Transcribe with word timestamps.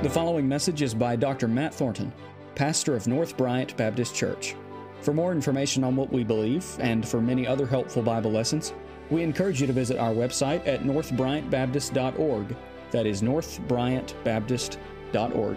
The 0.00 0.08
following 0.08 0.48
message 0.48 0.82
is 0.82 0.94
by 0.94 1.16
Dr. 1.16 1.48
Matt 1.48 1.74
Thornton, 1.74 2.12
pastor 2.54 2.94
of 2.94 3.08
North 3.08 3.36
Bryant 3.36 3.76
Baptist 3.76 4.14
Church. 4.14 4.54
For 5.00 5.12
more 5.12 5.32
information 5.32 5.82
on 5.82 5.96
what 5.96 6.12
we 6.12 6.22
believe 6.22 6.64
and 6.78 7.04
for 7.06 7.20
many 7.20 7.48
other 7.48 7.66
helpful 7.66 8.00
Bible 8.00 8.30
lessons, 8.30 8.72
we 9.10 9.24
encourage 9.24 9.60
you 9.60 9.66
to 9.66 9.72
visit 9.72 9.98
our 9.98 10.12
website 10.12 10.64
at 10.68 10.84
northbryantbaptist.org. 10.84 12.56
That 12.92 13.06
is 13.06 13.22
northbryantbaptist.org. 13.22 15.56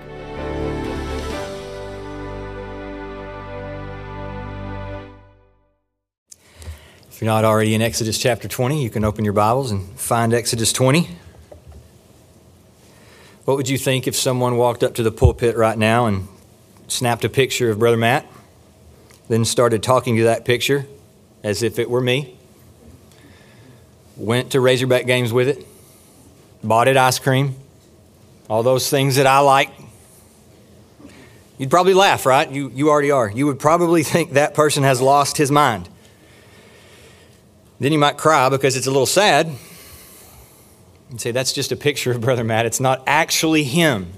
If 7.12 7.22
you're 7.22 7.28
not 7.28 7.46
already 7.46 7.76
in 7.76 7.84
Exodus 7.84 8.18
chapter 8.18 8.48
20, 8.48 8.82
you 8.82 8.90
can 8.90 9.04
open 9.04 9.24
your 9.24 9.36
Bibles 9.36 9.70
and 9.70 9.88
find 10.00 10.34
Exodus 10.34 10.74
20. 10.74 11.10
What 13.46 13.58
would 13.58 13.70
you 13.70 13.78
think 13.78 14.08
if 14.08 14.16
someone 14.16 14.56
walked 14.56 14.84
up 14.84 14.94
to 14.96 15.04
the 15.04 15.12
pulpit 15.12 15.56
right 15.56 15.78
now 15.78 16.06
and 16.06 16.28
snapped 16.88 17.24
a 17.24 17.30
picture 17.30 17.72
of 17.72 17.80
Brother 17.80 17.98
Matt, 17.98 18.28
then 19.30 19.46
started 19.46 19.82
talking 19.82 20.18
to 20.18 20.26
that 20.26 20.46
picture 20.46 20.86
as 21.44 21.64
if 21.64 21.80
it 21.80 21.90
were 21.90 22.02
me? 22.02 22.38
Went 24.16 24.52
to 24.52 24.62
Razorback 24.62 25.08
games 25.08 25.34
with 25.34 25.48
it, 25.48 25.66
bought 26.64 26.88
it 26.88 26.98
ice 26.98 27.18
cream, 27.18 27.56
all 28.48 28.62
those 28.62 28.92
things 28.92 29.16
that 29.16 29.26
I 29.26 29.40
like. 29.40 29.72
You'd 31.58 31.72
probably 31.72 31.96
laugh, 31.96 32.28
right? 32.28 32.50
You, 32.50 32.70
you 32.76 32.90
already 32.90 33.10
are. 33.10 33.30
You 33.30 33.48
would 33.48 33.60
probably 33.60 34.04
think 34.04 34.34
that 34.34 34.54
person 34.54 34.84
has 34.84 35.02
lost 35.02 35.38
his 35.38 35.50
mind. 35.50 35.90
Then 37.80 37.92
you 37.92 37.98
might 37.98 38.18
cry 38.18 38.50
because 38.50 38.78
it's 38.78 38.86
a 38.86 38.92
little 38.92 39.08
sad 39.08 39.50
and 41.12 41.20
say, 41.22 41.32
that's 41.32 41.54
just 41.54 41.72
a 41.72 41.76
picture 41.76 42.12
of 42.12 42.22
Brother 42.22 42.44
Matt. 42.44 42.66
It's 42.66 42.80
not 42.80 43.04
actually 43.06 43.64
him. 43.64 44.14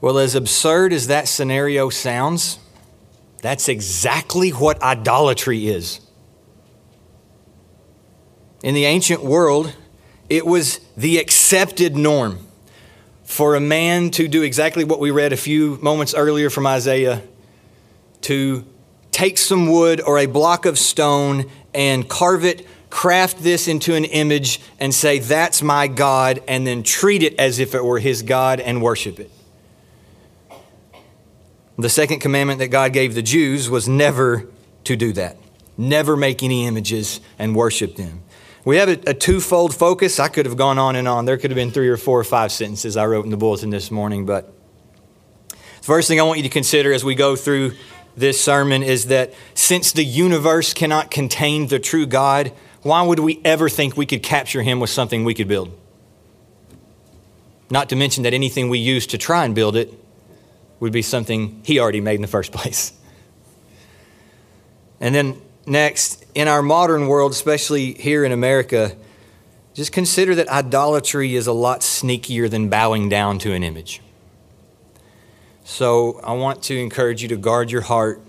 Well, 0.00 0.18
as 0.18 0.34
absurd 0.34 0.92
as 0.92 1.06
that 1.06 1.28
scenario 1.28 1.88
sounds, 1.88 2.58
that's 3.40 3.68
exactly 3.68 4.50
what 4.50 4.80
idolatry 4.82 5.66
is. 5.66 6.00
In 8.62 8.74
the 8.74 8.84
ancient 8.84 9.24
world, 9.24 9.74
it 10.28 10.46
was 10.46 10.78
the 10.96 11.18
accepted 11.18 11.96
norm 11.96 12.46
for 13.24 13.54
a 13.54 13.60
man 13.60 14.10
to 14.10 14.28
do 14.28 14.42
exactly 14.42 14.84
what 14.84 15.00
we 15.00 15.10
read 15.10 15.32
a 15.32 15.36
few 15.38 15.78
moments 15.80 16.14
earlier 16.14 16.50
from 16.50 16.66
Isaiah 16.66 17.22
to 18.22 18.64
take 19.10 19.38
some 19.38 19.70
wood 19.70 20.02
or 20.02 20.18
a 20.18 20.26
block 20.26 20.66
of 20.66 20.78
stone 20.78 21.50
and 21.72 22.08
carve 22.08 22.44
it, 22.44 22.66
craft 22.94 23.42
this 23.42 23.66
into 23.66 23.92
an 23.96 24.04
image, 24.04 24.60
and 24.78 24.94
say, 24.94 25.18
That's 25.18 25.62
my 25.62 25.88
God, 25.88 26.40
and 26.46 26.64
then 26.64 26.84
treat 26.84 27.24
it 27.24 27.34
as 27.40 27.58
if 27.58 27.74
it 27.74 27.84
were 27.84 27.98
his 27.98 28.22
God 28.22 28.60
and 28.60 28.80
worship 28.80 29.18
it. 29.18 29.32
The 31.76 31.88
second 31.88 32.20
commandment 32.20 32.60
that 32.60 32.68
God 32.68 32.92
gave 32.92 33.16
the 33.16 33.22
Jews 33.22 33.68
was 33.68 33.88
never 33.88 34.46
to 34.84 34.94
do 34.94 35.12
that, 35.14 35.36
never 35.76 36.16
make 36.16 36.44
any 36.44 36.66
images 36.66 37.20
and 37.36 37.56
worship 37.56 37.96
them. 37.96 38.22
We 38.64 38.76
have 38.76 38.88
a, 38.88 39.10
a, 39.10 39.14
twofold 39.14 39.74
focus. 39.74 40.20
I 40.20 40.28
could 40.28 40.46
have 40.46 40.56
gone 40.56 40.78
on 40.78 40.94
and 40.94 41.08
on. 41.08 41.24
There 41.24 41.36
could 41.36 41.50
have 41.50 41.56
been 41.56 41.72
three 41.72 41.88
or 41.88 41.96
four 41.96 42.20
or 42.20 42.24
five 42.24 42.52
sentences 42.52 42.96
I 42.96 43.06
wrote 43.06 43.24
in 43.24 43.32
the 43.32 43.36
bulletin 43.36 43.70
this 43.70 43.90
morning, 43.90 44.24
but 44.24 44.54
the 45.48 45.56
first 45.82 46.06
thing 46.06 46.20
I 46.20 46.22
want 46.22 46.38
you 46.38 46.44
to 46.44 46.48
consider 46.48 46.92
as 46.92 47.04
we 47.04 47.16
go 47.16 47.34
through 47.34 47.72
this 48.16 48.40
sermon 48.40 48.84
is 48.84 49.06
that 49.06 49.34
since 49.54 49.90
the 49.90 50.04
universe 50.04 50.72
cannot 50.72 51.10
contain 51.10 51.66
the 51.66 51.80
true 51.80 52.06
God, 52.06 52.52
why 52.84 53.00
would 53.00 53.18
we 53.18 53.40
ever 53.46 53.70
think 53.70 53.96
we 53.96 54.04
could 54.04 54.22
capture 54.22 54.62
him 54.62 54.78
with 54.78 54.90
something 54.90 55.24
we 55.24 55.32
could 55.32 55.48
build? 55.48 55.76
Not 57.70 57.88
to 57.88 57.96
mention 57.96 58.24
that 58.24 58.34
anything 58.34 58.68
we 58.68 58.78
use 58.78 59.06
to 59.08 59.18
try 59.18 59.46
and 59.46 59.54
build 59.54 59.74
it 59.74 59.92
would 60.80 60.92
be 60.92 61.00
something 61.00 61.62
he 61.64 61.80
already 61.80 62.02
made 62.02 62.16
in 62.16 62.22
the 62.22 62.28
first 62.28 62.52
place. 62.52 62.92
And 65.00 65.14
then 65.14 65.40
next, 65.66 66.26
in 66.34 66.46
our 66.46 66.60
modern 66.60 67.08
world, 67.08 67.32
especially 67.32 67.94
here 67.94 68.22
in 68.22 68.32
America, 68.32 68.94
just 69.72 69.90
consider 69.90 70.34
that 70.34 70.48
idolatry 70.48 71.34
is 71.34 71.46
a 71.46 71.52
lot 71.54 71.80
sneakier 71.80 72.50
than 72.50 72.68
bowing 72.68 73.08
down 73.08 73.38
to 73.40 73.54
an 73.54 73.62
image. 73.62 74.02
So 75.64 76.20
I 76.22 76.34
want 76.34 76.62
to 76.64 76.78
encourage 76.78 77.22
you 77.22 77.28
to 77.28 77.36
guard 77.38 77.70
your 77.70 77.80
heart 77.80 78.20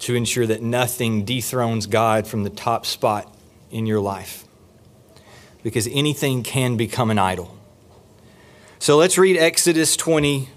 to 0.00 0.16
ensure 0.16 0.46
that 0.48 0.60
nothing 0.60 1.24
dethrones 1.24 1.86
God 1.86 2.26
from 2.26 2.42
the 2.42 2.50
top 2.50 2.84
spot 2.84 3.32
in 3.70 3.86
your 3.86 4.00
life. 4.00 4.44
Because 5.62 5.88
anything 5.92 6.42
can 6.42 6.76
become 6.76 7.10
an 7.10 7.18
idol. 7.18 7.56
So 8.78 8.96
let's 8.96 9.18
read 9.18 9.36
Exodus 9.36 9.96
20. 9.96 10.48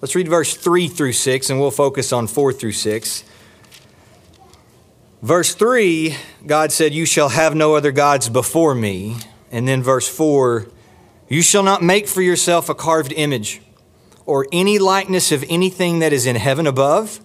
Let's 0.00 0.14
read 0.14 0.28
verse 0.28 0.54
3 0.56 0.88
through 0.88 1.12
6, 1.12 1.50
and 1.50 1.60
we'll 1.60 1.70
focus 1.70 2.12
on 2.12 2.26
4 2.26 2.52
through 2.52 2.72
6. 2.72 3.24
Verse 5.22 5.54
3, 5.54 6.16
God 6.46 6.70
said, 6.70 6.92
You 6.92 7.04
shall 7.04 7.30
have 7.30 7.54
no 7.54 7.74
other 7.74 7.90
gods 7.90 8.28
before 8.28 8.74
me. 8.74 9.16
And 9.50 9.66
then 9.66 9.82
verse 9.82 10.08
4, 10.08 10.68
You 11.28 11.42
shall 11.42 11.62
not 11.62 11.82
make 11.82 12.06
for 12.06 12.22
yourself 12.22 12.68
a 12.68 12.74
carved 12.74 13.12
image 13.12 13.60
or 14.26 14.46
any 14.52 14.78
likeness 14.78 15.32
of 15.32 15.44
anything 15.48 16.00
that 16.00 16.12
is 16.12 16.26
in 16.26 16.36
heaven 16.36 16.66
above, 16.66 17.18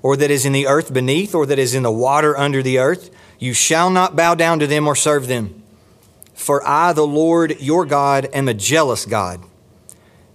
or 0.00 0.16
that 0.16 0.30
is 0.30 0.46
in 0.46 0.52
the 0.52 0.66
earth 0.66 0.92
beneath, 0.94 1.34
or 1.34 1.44
that 1.44 1.58
is 1.58 1.74
in 1.74 1.82
the 1.82 1.92
water 1.92 2.36
under 2.38 2.62
the 2.62 2.78
earth. 2.78 3.10
You 3.38 3.52
shall 3.52 3.90
not 3.90 4.16
bow 4.16 4.34
down 4.34 4.58
to 4.58 4.66
them 4.66 4.86
or 4.86 4.96
serve 4.96 5.28
them. 5.28 5.62
For 6.34 6.66
I, 6.66 6.92
the 6.92 7.06
Lord 7.06 7.60
your 7.60 7.84
God, 7.84 8.28
am 8.32 8.48
a 8.48 8.54
jealous 8.54 9.04
God, 9.04 9.40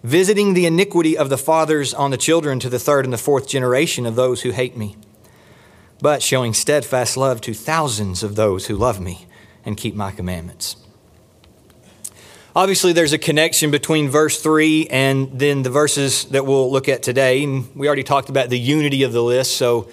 visiting 0.04 0.54
the 0.54 0.66
iniquity 0.66 1.18
of 1.18 1.30
the 1.30 1.38
fathers 1.38 1.94
on 1.94 2.12
the 2.12 2.18
children 2.18 2.60
to 2.60 2.70
the 2.70 2.80
third 2.80 3.06
and 3.06 3.14
the 3.14 3.18
fourth 3.18 3.48
generation 3.48 4.06
of 4.06 4.16
those 4.16 4.42
who 4.42 4.52
hate 4.52 4.76
me, 4.76 4.98
but 6.02 6.22
showing 6.22 6.54
steadfast 6.54 7.16
love 7.16 7.40
to 7.42 7.54
thousands 7.54 8.22
of 8.22 8.36
those 8.36 8.68
who 8.68 8.76
love 8.76 9.00
me 9.00 9.28
and 9.66 9.78
keep 9.78 9.96
my 9.96 10.12
commandments. 10.12 10.76
Obviously, 12.56 12.94
there's 12.94 13.14
a 13.14 13.18
connection 13.18 13.72
between 13.72 14.10
verse 14.10 14.40
3 14.40 14.88
and 14.92 15.40
then 15.40 15.64
the 15.64 15.72
verses 15.72 16.26
that 16.26 16.46
we'll 16.46 16.72
look 16.72 16.88
at 16.88 17.02
today. 17.02 17.44
And 17.44 17.76
we 17.76 17.88
already 17.88 18.04
talked 18.04 18.30
about 18.30 18.50
the 18.50 18.60
unity 18.60 19.02
of 19.02 19.12
the 19.12 19.24
list, 19.24 19.58
so 19.58 19.90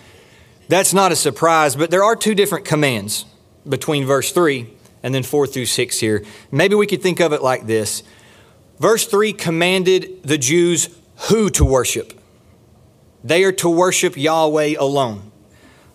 that's 0.71 0.95
not 0.95 1.13
a 1.13 1.17
surprise. 1.17 1.77
But 1.77 1.91
there 1.91 2.05
are 2.05 2.17
two 2.17 2.35
different 2.35 2.65
commands 2.65 3.25
between 3.69 4.07
verse 4.07 4.33
3 4.33 4.69
and 5.03 5.15
then 5.15 5.23
4 5.23 5.47
through 5.47 5.67
6 5.67 5.99
here. 5.99 6.25
Maybe 6.51 6.75
we 6.75 6.87
could 6.87 7.03
think 7.03 7.21
of 7.21 7.33
it 7.33 7.43
like 7.43 7.67
this 7.67 8.03
Verse 8.81 9.07
3 9.07 9.35
commanded 9.35 10.23
the 10.23 10.39
Jews 10.39 10.89
who 11.29 11.51
to 11.51 11.65
worship, 11.67 12.19
they 13.23 13.45
are 13.45 13.53
to 13.53 13.69
worship 13.69 14.17
Yahweh 14.17 14.77
alone. 14.79 15.31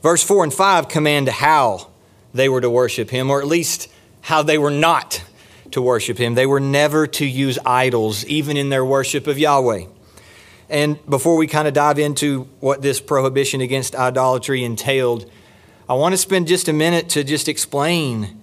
Verse 0.04 0.22
4 0.22 0.44
and 0.44 0.54
5 0.54 0.88
command 0.88 1.28
how 1.28 1.90
they 2.32 2.48
were 2.48 2.62
to 2.62 2.70
worship 2.70 3.10
Him, 3.10 3.32
or 3.32 3.42
at 3.42 3.48
least 3.48 3.88
how 4.22 4.44
they 4.44 4.60
were 4.60 4.70
not 4.70 5.24
to 5.72 5.82
worship 5.82 6.18
him. 6.18 6.36
They 6.36 6.46
were 6.46 6.60
never 6.60 7.06
to 7.06 7.26
use 7.26 7.60
idols, 7.66 8.26
even 8.26 8.56
in 8.58 8.70
their 8.70 8.86
worship 8.86 9.28
of 9.28 9.38
Yahweh. 9.38 9.86
And 10.70 11.04
before 11.08 11.36
we 11.36 11.48
kind 11.48 11.68
of 11.68 11.74
dive 11.74 12.00
into 12.00 12.48
what 12.60 12.82
this 12.82 13.00
prohibition 13.00 13.62
against 13.62 13.96
idolatry 13.96 14.64
entailed, 14.64 15.30
I 15.88 15.94
want 15.94 16.14
to 16.14 16.18
spend 16.18 16.48
just 16.48 16.68
a 16.68 16.74
minute 16.74 17.10
to 17.10 17.24
just 17.24 17.48
explain 17.48 18.42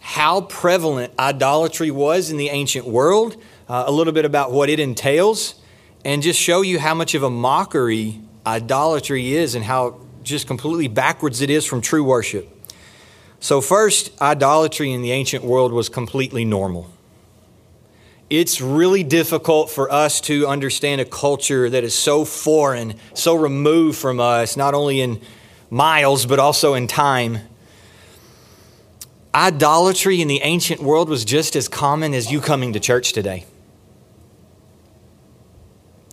how 0.00 0.42
prevalent 0.42 1.12
idolatry 1.18 1.90
was 1.90 2.30
in 2.30 2.36
the 2.36 2.50
ancient 2.50 2.86
world, 2.86 3.36
uh, 3.68 3.84
a 3.86 3.90
little 3.90 4.12
bit 4.12 4.24
about 4.24 4.52
what 4.52 4.68
it 4.68 4.78
entails, 4.78 5.56
and 6.04 6.22
just 6.22 6.38
show 6.38 6.60
you 6.60 6.78
how 6.78 6.94
much 6.94 7.14
of 7.14 7.22
a 7.22 7.30
mockery 7.30 8.20
idolatry 8.46 9.32
is 9.32 9.54
and 9.54 9.64
how 9.64 9.98
just 10.22 10.46
completely 10.46 10.88
backwards 10.88 11.40
it 11.40 11.50
is 11.50 11.64
from 11.64 11.80
true 11.80 12.04
worship. 12.04 12.48
So, 13.40 13.60
first, 13.60 14.10
idolatry 14.22 14.92
in 14.92 15.02
the 15.02 15.10
ancient 15.10 15.44
world 15.44 15.72
was 15.72 15.88
completely 15.88 16.44
normal. 16.44 16.90
It's 18.30 18.60
really 18.60 19.02
difficult 19.02 19.70
for 19.70 19.92
us 19.92 20.20
to 20.22 20.46
understand 20.46 21.00
a 21.00 21.04
culture 21.04 21.68
that 21.68 21.84
is 21.84 21.94
so 21.94 22.24
foreign, 22.24 22.94
so 23.12 23.34
removed 23.34 23.98
from 23.98 24.18
us, 24.18 24.56
not 24.56 24.72
only 24.72 25.00
in 25.00 25.20
miles, 25.70 26.24
but 26.24 26.38
also 26.38 26.74
in 26.74 26.86
time. 26.86 27.38
Idolatry 29.34 30.22
in 30.22 30.28
the 30.28 30.40
ancient 30.42 30.80
world 30.80 31.08
was 31.08 31.24
just 31.24 31.54
as 31.54 31.68
common 31.68 32.14
as 32.14 32.32
you 32.32 32.40
coming 32.40 32.72
to 32.72 32.80
church 32.80 33.12
today. 33.12 33.44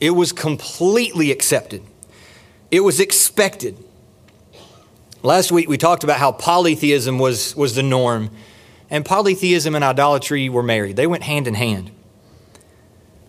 It 0.01 0.11
was 0.11 0.33
completely 0.33 1.31
accepted, 1.31 1.81
it 2.71 2.81
was 2.81 2.99
expected. 2.99 3.77
Last 5.23 5.51
week 5.51 5.69
we 5.69 5.77
talked 5.77 6.03
about 6.03 6.17
how 6.17 6.31
polytheism 6.31 7.19
was, 7.19 7.55
was 7.55 7.75
the 7.75 7.83
norm, 7.83 8.31
and 8.89 9.05
polytheism 9.05 9.75
and 9.75 9.83
idolatry 9.83 10.49
were 10.49 10.63
married. 10.63 10.95
They 10.95 11.05
went 11.05 11.21
hand 11.23 11.47
in 11.47 11.53
hand. 11.53 11.91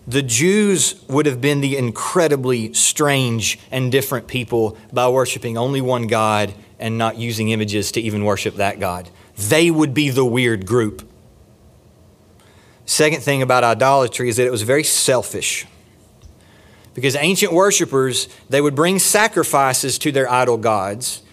The 0.07 0.21
Jews 0.21 1.01
would 1.07 1.25
have 1.25 1.39
been 1.39 1.61
the 1.61 1.77
incredibly 1.77 2.73
strange 2.73 3.57
and 3.71 3.91
different 3.91 4.27
people 4.27 4.77
by 4.91 5.07
worshiping 5.07 5.57
only 5.57 5.79
one 5.79 6.07
God 6.07 6.53
and 6.77 6.97
not 6.97 7.17
using 7.17 7.49
images 7.49 7.91
to 7.93 8.01
even 8.01 8.25
worship 8.25 8.55
that 8.55 8.79
God. 8.79 9.09
They 9.37 9.71
would 9.71 9.93
be 9.93 10.09
the 10.09 10.25
weird 10.25 10.65
group. 10.65 11.09
Second 12.85 13.21
thing 13.21 13.41
about 13.41 13.63
idolatry 13.63 14.27
is 14.27 14.35
that 14.35 14.45
it 14.45 14.51
was 14.51 14.63
very 14.63 14.83
selfish. 14.83 15.65
Because 16.93 17.15
ancient 17.15 17.53
worshipers, 17.53 18.27
they 18.49 18.59
would 18.59 18.75
bring 18.75 18.99
sacrifices 18.99 19.97
to 19.99 20.11
their 20.11 20.29
idol 20.29 20.57
gods 20.57 21.23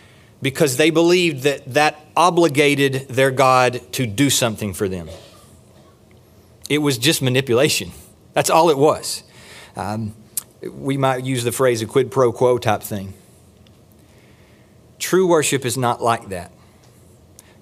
because 0.41 0.77
they 0.77 0.91
believed 0.91 1.43
that 1.43 1.75
that 1.75 2.01
obligated 2.17 3.09
their 3.09 3.31
God 3.31 3.81
to 3.93 4.07
do 4.07 4.31
something 4.31 4.73
for 4.73 4.89
them. 4.89 5.09
It 6.69 6.79
was 6.79 6.97
just 6.97 7.21
manipulation. 7.21 7.91
That's 8.33 8.51
all 8.51 8.71
it 8.71 8.79
was. 8.79 9.23
Um, 9.77 10.15
we 10.63 10.97
might 10.97 11.25
use 11.25 11.45
the 11.45 11.53
phrase 11.53 11.83
a 11.83 11.87
quid 11.87 12.11
pro 12.11 12.33
quo 12.33 12.59
type 12.59 12.83
thing. 12.83 13.15
True 14.99 15.27
worship 15.27 15.65
is 15.65 15.77
not 15.77 16.03
like 16.03 16.29
that. 16.29 16.53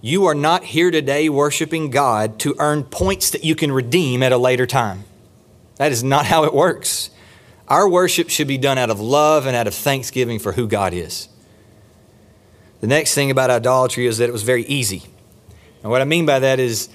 You 0.01 0.27
are 0.27 0.35
not 0.35 0.65
here 0.65 0.91
today 0.91 1.29
worshiping 1.29 1.91
God 1.91 2.39
to 2.41 2.55
earn 2.59 2.85
points 2.85 3.31
that 3.31 3.45
you 3.45 3.55
can 3.55 3.73
redeem 3.73 4.23
at 4.23 4.33
a 4.33 4.39
later 4.39 4.67
time. 4.67 5.05
That 5.77 5.93
is 5.93 6.05
not 6.05 6.27
how 6.27 6.45
it 6.45 6.55
works. 6.55 7.11
Our 7.69 7.89
worship 7.89 8.31
should 8.31 8.49
be 8.49 8.59
done 8.59 8.79
out 8.79 8.91
of 8.91 9.01
love 9.01 9.47
and 9.47 9.57
out 9.57 9.67
of 9.67 9.75
thanksgiving 9.75 10.39
for 10.39 10.53
who 10.53 10.67
God 10.67 10.93
is. 10.95 11.29
The 12.81 12.87
next 12.87 13.15
thing 13.15 13.31
about 13.31 13.51
idolatry 13.51 14.07
is 14.07 14.19
that 14.19 14.29
it 14.29 14.33
was 14.33 14.43
very 14.45 14.65
easy. 14.67 15.05
And 15.83 15.91
what 15.91 16.01
I 16.01 16.05
mean 16.05 16.27
by 16.27 16.39
that 16.39 16.61
is 16.61 16.89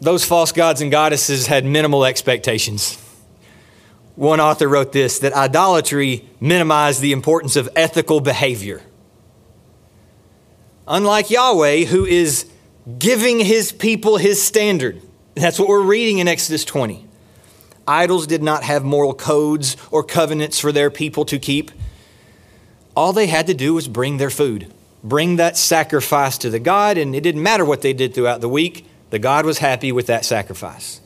those 0.00 0.24
false 0.24 0.52
gods 0.52 0.80
and 0.80 0.90
goddesses 0.90 1.46
had 1.46 1.64
minimal 1.64 2.04
expectations. 2.04 3.02
One 4.14 4.40
author 4.40 4.68
wrote 4.68 4.92
this 4.92 5.18
that 5.20 5.34
idolatry 5.34 6.26
minimized 6.40 7.00
the 7.00 7.12
importance 7.12 7.56
of 7.56 7.68
ethical 7.76 8.20
behavior. 8.20 8.82
Unlike 10.88 11.30
Yahweh, 11.30 11.84
who 11.84 12.04
is 12.04 12.46
giving 12.98 13.40
his 13.40 13.72
people 13.72 14.16
his 14.16 14.42
standard. 14.42 15.02
That's 15.34 15.58
what 15.58 15.68
we're 15.68 15.82
reading 15.82 16.18
in 16.18 16.28
Exodus 16.28 16.64
20. 16.64 17.04
Idols 17.86 18.26
did 18.26 18.42
not 18.42 18.62
have 18.62 18.84
moral 18.84 19.14
codes 19.14 19.76
or 19.90 20.02
covenants 20.02 20.58
for 20.58 20.72
their 20.72 20.90
people 20.90 21.24
to 21.26 21.38
keep. 21.38 21.70
All 22.94 23.12
they 23.12 23.26
had 23.26 23.46
to 23.48 23.54
do 23.54 23.74
was 23.74 23.88
bring 23.88 24.16
their 24.16 24.30
food, 24.30 24.72
bring 25.04 25.36
that 25.36 25.56
sacrifice 25.56 26.38
to 26.38 26.50
the 26.50 26.58
God, 26.58 26.96
and 26.96 27.14
it 27.14 27.20
didn't 27.20 27.42
matter 27.42 27.64
what 27.64 27.82
they 27.82 27.92
did 27.92 28.14
throughout 28.14 28.40
the 28.40 28.48
week. 28.48 28.86
The 29.10 29.18
God 29.18 29.46
was 29.46 29.58
happy 29.58 29.92
with 29.92 30.06
that 30.06 30.24
sacrifice. 30.24 31.00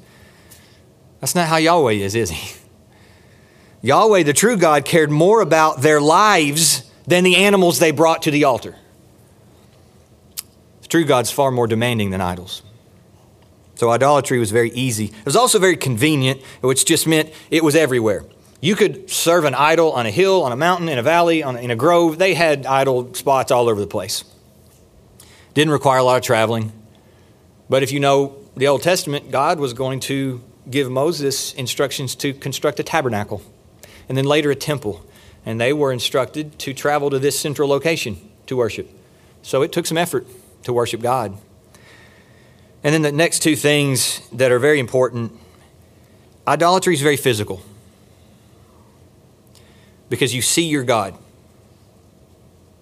That's 1.20 1.34
not 1.34 1.48
how 1.48 1.56
Yahweh 1.56 1.92
is, 1.92 2.14
is 2.14 2.30
he? 2.30 2.58
Yahweh, 3.82 4.22
the 4.22 4.32
true 4.32 4.56
God, 4.56 4.84
cared 4.84 5.10
more 5.10 5.40
about 5.40 5.82
their 5.82 6.00
lives 6.00 6.90
than 7.06 7.24
the 7.24 7.36
animals 7.36 7.78
they 7.78 7.90
brought 7.90 8.22
to 8.22 8.30
the 8.30 8.44
altar. 8.44 8.76
The 10.82 10.88
true 10.88 11.04
God's 11.04 11.30
far 11.30 11.50
more 11.50 11.66
demanding 11.66 12.10
than 12.10 12.20
idols. 12.20 12.62
So 13.74 13.90
idolatry 13.90 14.38
was 14.38 14.50
very 14.50 14.70
easy. 14.72 15.06
It 15.06 15.24
was 15.24 15.36
also 15.36 15.58
very 15.58 15.76
convenient, 15.76 16.42
which 16.60 16.84
just 16.84 17.06
meant 17.06 17.32
it 17.50 17.64
was 17.64 17.74
everywhere. 17.74 18.24
You 18.60 18.76
could 18.76 19.08
serve 19.08 19.44
an 19.44 19.54
idol 19.54 19.92
on 19.92 20.04
a 20.04 20.10
hill, 20.10 20.42
on 20.42 20.52
a 20.52 20.56
mountain, 20.56 20.90
in 20.90 20.98
a 20.98 21.02
valley, 21.02 21.42
on, 21.42 21.56
in 21.56 21.70
a 21.70 21.76
grove. 21.76 22.18
They 22.18 22.34
had 22.34 22.66
idol 22.66 23.14
spots 23.14 23.50
all 23.50 23.70
over 23.70 23.80
the 23.80 23.86
place. 23.86 24.24
Didn't 25.54 25.72
require 25.72 25.98
a 25.98 26.02
lot 26.02 26.18
of 26.18 26.22
traveling. 26.22 26.72
But 27.70 27.84
if 27.84 27.92
you 27.92 28.00
know 28.00 28.36
the 28.56 28.66
Old 28.66 28.82
Testament, 28.82 29.30
God 29.30 29.60
was 29.60 29.72
going 29.72 30.00
to 30.00 30.42
give 30.68 30.90
Moses 30.90 31.54
instructions 31.54 32.16
to 32.16 32.34
construct 32.34 32.80
a 32.80 32.82
tabernacle 32.82 33.42
and 34.08 34.18
then 34.18 34.24
later 34.24 34.50
a 34.50 34.56
temple. 34.56 35.06
And 35.46 35.60
they 35.60 35.72
were 35.72 35.92
instructed 35.92 36.58
to 36.58 36.74
travel 36.74 37.10
to 37.10 37.18
this 37.20 37.38
central 37.38 37.68
location 37.68 38.18
to 38.46 38.56
worship. 38.56 38.90
So 39.42 39.62
it 39.62 39.70
took 39.70 39.86
some 39.86 39.96
effort 39.96 40.26
to 40.64 40.72
worship 40.72 41.00
God. 41.00 41.38
And 42.82 42.92
then 42.92 43.02
the 43.02 43.12
next 43.12 43.38
two 43.38 43.54
things 43.54 44.28
that 44.30 44.50
are 44.50 44.58
very 44.58 44.80
important 44.80 45.38
idolatry 46.48 46.94
is 46.94 47.02
very 47.02 47.16
physical 47.16 47.62
because 50.08 50.34
you 50.34 50.42
see 50.42 50.66
your 50.66 50.82
God. 50.82 51.16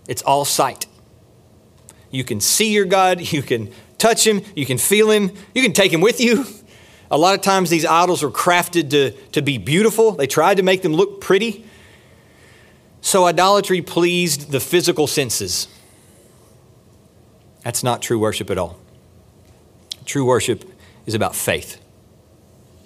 It's 0.08 0.22
all 0.22 0.46
sight. 0.46 0.86
You 2.10 2.24
can 2.24 2.40
see 2.40 2.72
your 2.72 2.86
God, 2.86 3.20
you 3.32 3.42
can 3.42 3.70
touch 3.98 4.26
him, 4.26 4.42
you 4.54 4.64
can 4.64 4.78
feel 4.78 5.10
him, 5.10 5.32
you 5.54 5.62
can 5.62 5.72
take 5.72 5.92
him 5.92 6.00
with 6.00 6.20
you. 6.20 6.44
A 7.10 7.18
lot 7.18 7.34
of 7.34 7.40
times 7.40 7.70
these 7.70 7.86
idols 7.86 8.22
were 8.22 8.30
crafted 8.30 8.90
to, 8.90 9.12
to 9.32 9.42
be 9.42 9.58
beautiful, 9.58 10.12
they 10.12 10.26
tried 10.26 10.58
to 10.58 10.62
make 10.62 10.82
them 10.82 10.92
look 10.92 11.20
pretty. 11.20 11.64
So 13.00 13.26
idolatry 13.26 13.80
pleased 13.82 14.50
the 14.50 14.60
physical 14.60 15.06
senses. 15.06 15.68
That's 17.62 17.82
not 17.82 18.02
true 18.02 18.18
worship 18.18 18.50
at 18.50 18.58
all. 18.58 18.78
True 20.04 20.24
worship 20.24 20.64
is 21.06 21.14
about 21.14 21.34
faith, 21.34 21.80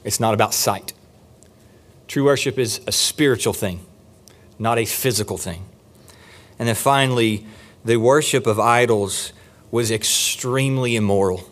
it's 0.05 0.21
not 0.21 0.35
about 0.35 0.55
sight. 0.55 0.93
True 2.09 2.25
worship 2.25 2.59
is 2.59 2.81
a 2.87 2.93
spiritual 2.93 3.55
thing, 3.55 3.87
not 4.59 4.79
a 4.79 4.85
physical 4.85 5.39
thing. 5.39 5.65
And 6.59 6.69
then 6.69 6.75
finally, 6.75 7.47
the 7.85 7.97
worship 7.97 8.47
of 8.47 8.61
idols 8.61 9.33
was 9.73 9.91
extremely 9.91 10.95
immoral. 10.95 11.49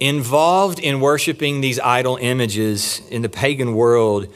Involved 0.00 0.78
in 0.78 1.00
worshiping 1.00 1.62
these 1.62 1.78
idol 1.80 2.18
images 2.20 3.00
in 3.10 3.22
the 3.22 3.28
pagan 3.28 3.74
world, 3.74 4.26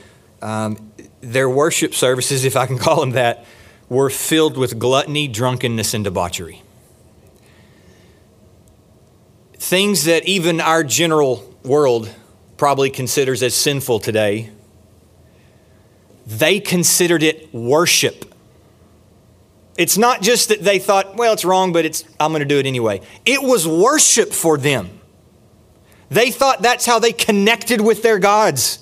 um, 0.40 0.92
their 1.20 1.50
worship 1.50 1.94
services, 1.94 2.44
if 2.44 2.56
I 2.56 2.66
can 2.66 2.78
call 2.86 3.00
them 3.00 3.10
that, 3.10 3.44
were 3.90 4.08
filled 4.08 4.56
with 4.56 4.78
gluttony, 4.78 5.28
drunkenness, 5.28 5.92
and 5.92 6.04
debauchery. 6.04 6.62
Things 9.54 10.04
that 10.04 10.24
even 10.26 10.60
our 10.60 10.84
general 10.84 11.54
world 11.64 12.14
probably 12.56 12.90
considers 12.90 13.42
as 13.42 13.54
sinful 13.54 13.98
today, 13.98 14.50
they 16.26 16.60
considered 16.60 17.22
it 17.22 17.52
worship. 17.52 18.33
It's 19.76 19.98
not 19.98 20.22
just 20.22 20.48
that 20.50 20.62
they 20.62 20.78
thought, 20.78 21.16
well, 21.16 21.32
it's 21.32 21.44
wrong, 21.44 21.72
but 21.72 21.84
it's, 21.84 22.04
I'm 22.20 22.30
going 22.30 22.40
to 22.40 22.46
do 22.46 22.58
it 22.58 22.66
anyway. 22.66 23.00
It 23.26 23.42
was 23.42 23.66
worship 23.66 24.32
for 24.32 24.56
them. 24.56 25.00
They 26.10 26.30
thought 26.30 26.62
that's 26.62 26.86
how 26.86 26.98
they 26.98 27.12
connected 27.12 27.80
with 27.80 28.02
their 28.02 28.18
gods. 28.18 28.78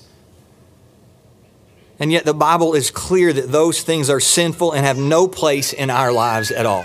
And 1.99 2.13
yet 2.13 2.25
the 2.25 2.35
Bible 2.35 2.75
is 2.75 2.91
clear 2.91 3.33
that 3.33 3.51
those 3.53 3.83
things 3.83 4.11
are 4.11 4.21
sinful 4.21 4.73
and 4.73 4.85
have 4.85 4.99
no 4.99 5.29
place 5.29 5.73
in 5.73 5.89
our 5.89 6.13
lives 6.13 6.51
at 6.51 6.67
all. 6.67 6.85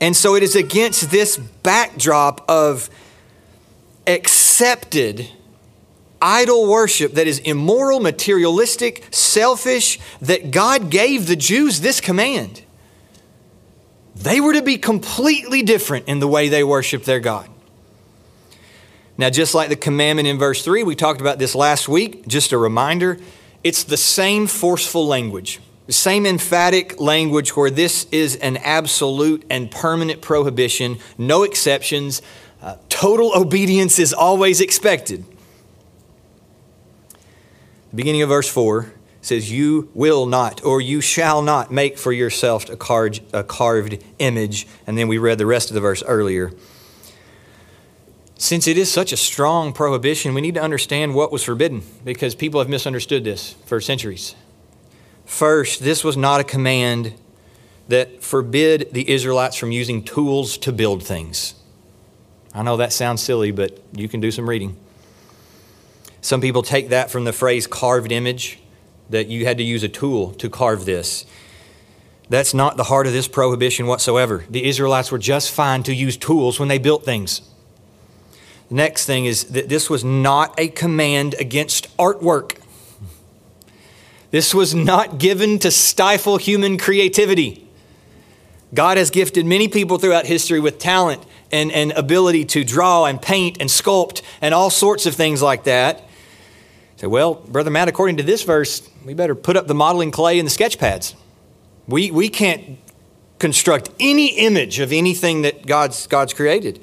And 0.00 0.16
so 0.16 0.34
it 0.34 0.42
is 0.42 0.56
against 0.56 1.10
this 1.10 1.36
backdrop 1.36 2.48
of 2.48 2.88
accepted 4.06 5.28
idol 6.20 6.68
worship 6.68 7.14
that 7.14 7.26
is 7.26 7.38
immoral, 7.40 8.00
materialistic, 8.00 9.06
selfish, 9.10 9.98
that 10.20 10.50
God 10.50 10.90
gave 10.90 11.26
the 11.26 11.36
Jews 11.36 11.80
this 11.80 12.00
command. 12.00 12.62
They 14.14 14.40
were 14.40 14.52
to 14.52 14.62
be 14.62 14.76
completely 14.76 15.62
different 15.62 16.08
in 16.08 16.20
the 16.20 16.28
way 16.28 16.48
they 16.48 16.62
worship 16.62 17.04
their 17.04 17.20
God. 17.20 17.48
Now, 19.16 19.30
just 19.30 19.54
like 19.54 19.68
the 19.68 19.76
commandment 19.76 20.28
in 20.28 20.38
verse 20.38 20.64
3, 20.64 20.82
we 20.82 20.94
talked 20.94 21.20
about 21.20 21.38
this 21.38 21.54
last 21.54 21.88
week, 21.88 22.26
just 22.26 22.52
a 22.52 22.58
reminder, 22.58 23.18
it's 23.62 23.84
the 23.84 23.98
same 23.98 24.46
forceful 24.46 25.06
language, 25.06 25.60
the 25.86 25.92
same 25.92 26.24
emphatic 26.24 26.98
language 27.00 27.54
where 27.54 27.70
this 27.70 28.06
is 28.10 28.36
an 28.36 28.56
absolute 28.58 29.44
and 29.50 29.70
permanent 29.70 30.22
prohibition, 30.22 30.98
no 31.18 31.42
exceptions, 31.42 32.22
uh, 32.62 32.76
total 32.88 33.32
obedience 33.34 33.98
is 33.98 34.12
always 34.12 34.60
expected. 34.60 35.24
Beginning 37.94 38.22
of 38.22 38.28
verse 38.28 38.48
4 38.48 38.92
says, 39.20 39.50
You 39.50 39.90
will 39.94 40.26
not, 40.26 40.64
or 40.64 40.80
you 40.80 41.00
shall 41.00 41.42
not 41.42 41.70
make 41.70 41.98
for 41.98 42.12
yourself 42.12 42.68
a 42.68 42.74
a 43.32 43.44
carved 43.44 44.02
image. 44.18 44.66
And 44.86 44.96
then 44.96 45.08
we 45.08 45.18
read 45.18 45.38
the 45.38 45.46
rest 45.46 45.70
of 45.70 45.74
the 45.74 45.80
verse 45.80 46.02
earlier. 46.04 46.52
Since 48.38 48.66
it 48.66 48.78
is 48.78 48.90
such 48.90 49.12
a 49.12 49.18
strong 49.18 49.72
prohibition, 49.72 50.32
we 50.32 50.40
need 50.40 50.54
to 50.54 50.62
understand 50.62 51.14
what 51.14 51.30
was 51.30 51.42
forbidden 51.42 51.82
because 52.04 52.34
people 52.34 52.60
have 52.60 52.70
misunderstood 52.70 53.22
this 53.22 53.52
for 53.66 53.80
centuries. 53.80 54.34
First, 55.26 55.82
this 55.82 56.02
was 56.02 56.16
not 56.16 56.40
a 56.40 56.44
command 56.44 57.14
that 57.88 58.22
forbid 58.22 58.88
the 58.92 59.10
Israelites 59.10 59.56
from 59.56 59.72
using 59.72 60.02
tools 60.02 60.56
to 60.58 60.72
build 60.72 61.02
things. 61.02 61.54
I 62.54 62.62
know 62.62 62.78
that 62.78 62.92
sounds 62.92 63.22
silly, 63.22 63.50
but 63.50 63.78
you 63.92 64.08
can 64.08 64.20
do 64.20 64.30
some 64.30 64.48
reading. 64.48 64.76
Some 66.20 66.40
people 66.40 66.62
take 66.62 66.90
that 66.90 67.10
from 67.10 67.24
the 67.24 67.32
phrase 67.32 67.66
carved 67.66 68.12
image, 68.12 68.58
that 69.08 69.28
you 69.28 69.44
had 69.44 69.58
to 69.58 69.64
use 69.64 69.82
a 69.82 69.88
tool 69.88 70.32
to 70.34 70.48
carve 70.48 70.84
this. 70.84 71.24
That's 72.28 72.54
not 72.54 72.76
the 72.76 72.84
heart 72.84 73.06
of 73.06 73.12
this 73.12 73.26
prohibition 73.26 73.86
whatsoever. 73.86 74.44
The 74.48 74.64
Israelites 74.68 75.10
were 75.10 75.18
just 75.18 75.50
fine 75.50 75.82
to 75.82 75.94
use 75.94 76.16
tools 76.16 76.60
when 76.60 76.68
they 76.68 76.78
built 76.78 77.04
things. 77.04 77.42
The 78.68 78.76
next 78.76 79.06
thing 79.06 79.24
is 79.24 79.44
that 79.46 79.68
this 79.68 79.90
was 79.90 80.04
not 80.04 80.54
a 80.58 80.68
command 80.68 81.34
against 81.40 81.94
artwork. 81.96 82.56
This 84.30 84.54
was 84.54 84.76
not 84.76 85.18
given 85.18 85.58
to 85.58 85.72
stifle 85.72 86.36
human 86.36 86.78
creativity. 86.78 87.66
God 88.72 88.96
has 88.96 89.10
gifted 89.10 89.44
many 89.44 89.66
people 89.66 89.98
throughout 89.98 90.26
history 90.26 90.60
with 90.60 90.78
talent 90.78 91.24
and, 91.50 91.72
and 91.72 91.90
ability 91.92 92.44
to 92.44 92.62
draw 92.62 93.06
and 93.06 93.20
paint 93.20 93.56
and 93.58 93.68
sculpt 93.68 94.22
and 94.40 94.54
all 94.54 94.70
sorts 94.70 95.04
of 95.04 95.16
things 95.16 95.42
like 95.42 95.64
that. 95.64 96.04
Say, 97.00 97.06
well, 97.06 97.32
Brother 97.32 97.70
Matt, 97.70 97.88
according 97.88 98.18
to 98.18 98.22
this 98.22 98.42
verse, 98.42 98.86
we 99.06 99.14
better 99.14 99.34
put 99.34 99.56
up 99.56 99.66
the 99.66 99.74
modeling 99.74 100.10
clay 100.10 100.38
and 100.38 100.44
the 100.44 100.50
sketch 100.50 100.78
pads. 100.78 101.14
We, 101.88 102.10
we 102.10 102.28
can't 102.28 102.78
construct 103.38 103.88
any 103.98 104.38
image 104.38 104.80
of 104.80 104.92
anything 104.92 105.40
that 105.40 105.64
God's, 105.64 106.06
God's 106.06 106.34
created. 106.34 106.78